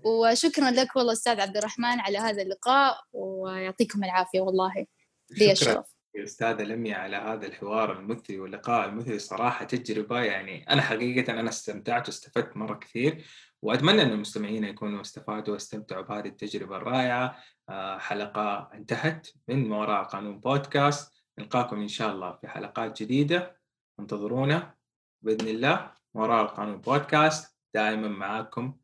[0.06, 4.86] وشكرا لك والله أستاذ عبد الرحمن على هذا اللقاء ويعطيكم العافية والله.
[5.30, 5.96] لي الشرف.
[6.16, 12.08] أستاذة لميا على هذا الحوار المثري واللقاء المثري صراحة تجربة يعني أنا حقيقة أنا استمتعت
[12.08, 13.24] واستفدت مرة كثير
[13.62, 17.38] وأتمنى إن المستمعين يكونوا استفادوا واستمتعوا بهذه التجربة الرائعة.
[17.68, 21.12] آه، حلقة انتهت من ما وراء قانون بودكاست.
[21.38, 23.60] نلقاكم إن شاء الله في حلقات جديدة.
[24.00, 24.74] انتظرونا
[25.22, 27.56] بإذن الله وراء القانون بودكاست.
[27.74, 28.76] دائما معاكم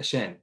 [0.00, 0.40] عشان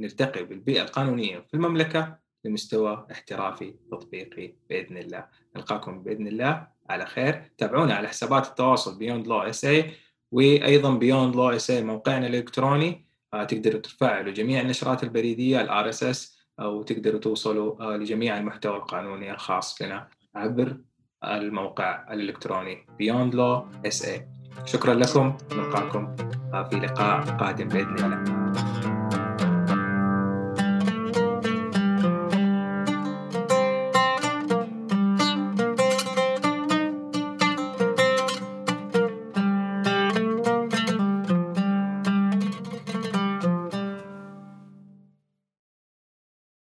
[0.00, 5.26] نرتقي بالبيئة القانونية في المملكة لمستوى احترافي تطبيقي بإذن الله.
[5.56, 6.66] نلقاكم بإذن الله.
[6.90, 7.42] على خير.
[7.58, 9.90] تابعونا على حسابات التواصل Beyond Law SA
[10.32, 13.06] وأيضا Beyond Law SA موقعنا الإلكتروني.
[13.34, 19.30] آه، تقدروا تفعلوا جميع النشرات البريدية ال RSS أو تقدروا توصلوا آه، لجميع المحتوى القانوني
[19.30, 20.76] الخاص لنا عبر
[21.24, 24.28] الموقع الإلكتروني Beyond Law SA
[24.64, 25.36] شكرا لكم.
[25.52, 26.16] نلقاكم
[26.54, 28.39] آه، في لقاء قادم بإذن الله.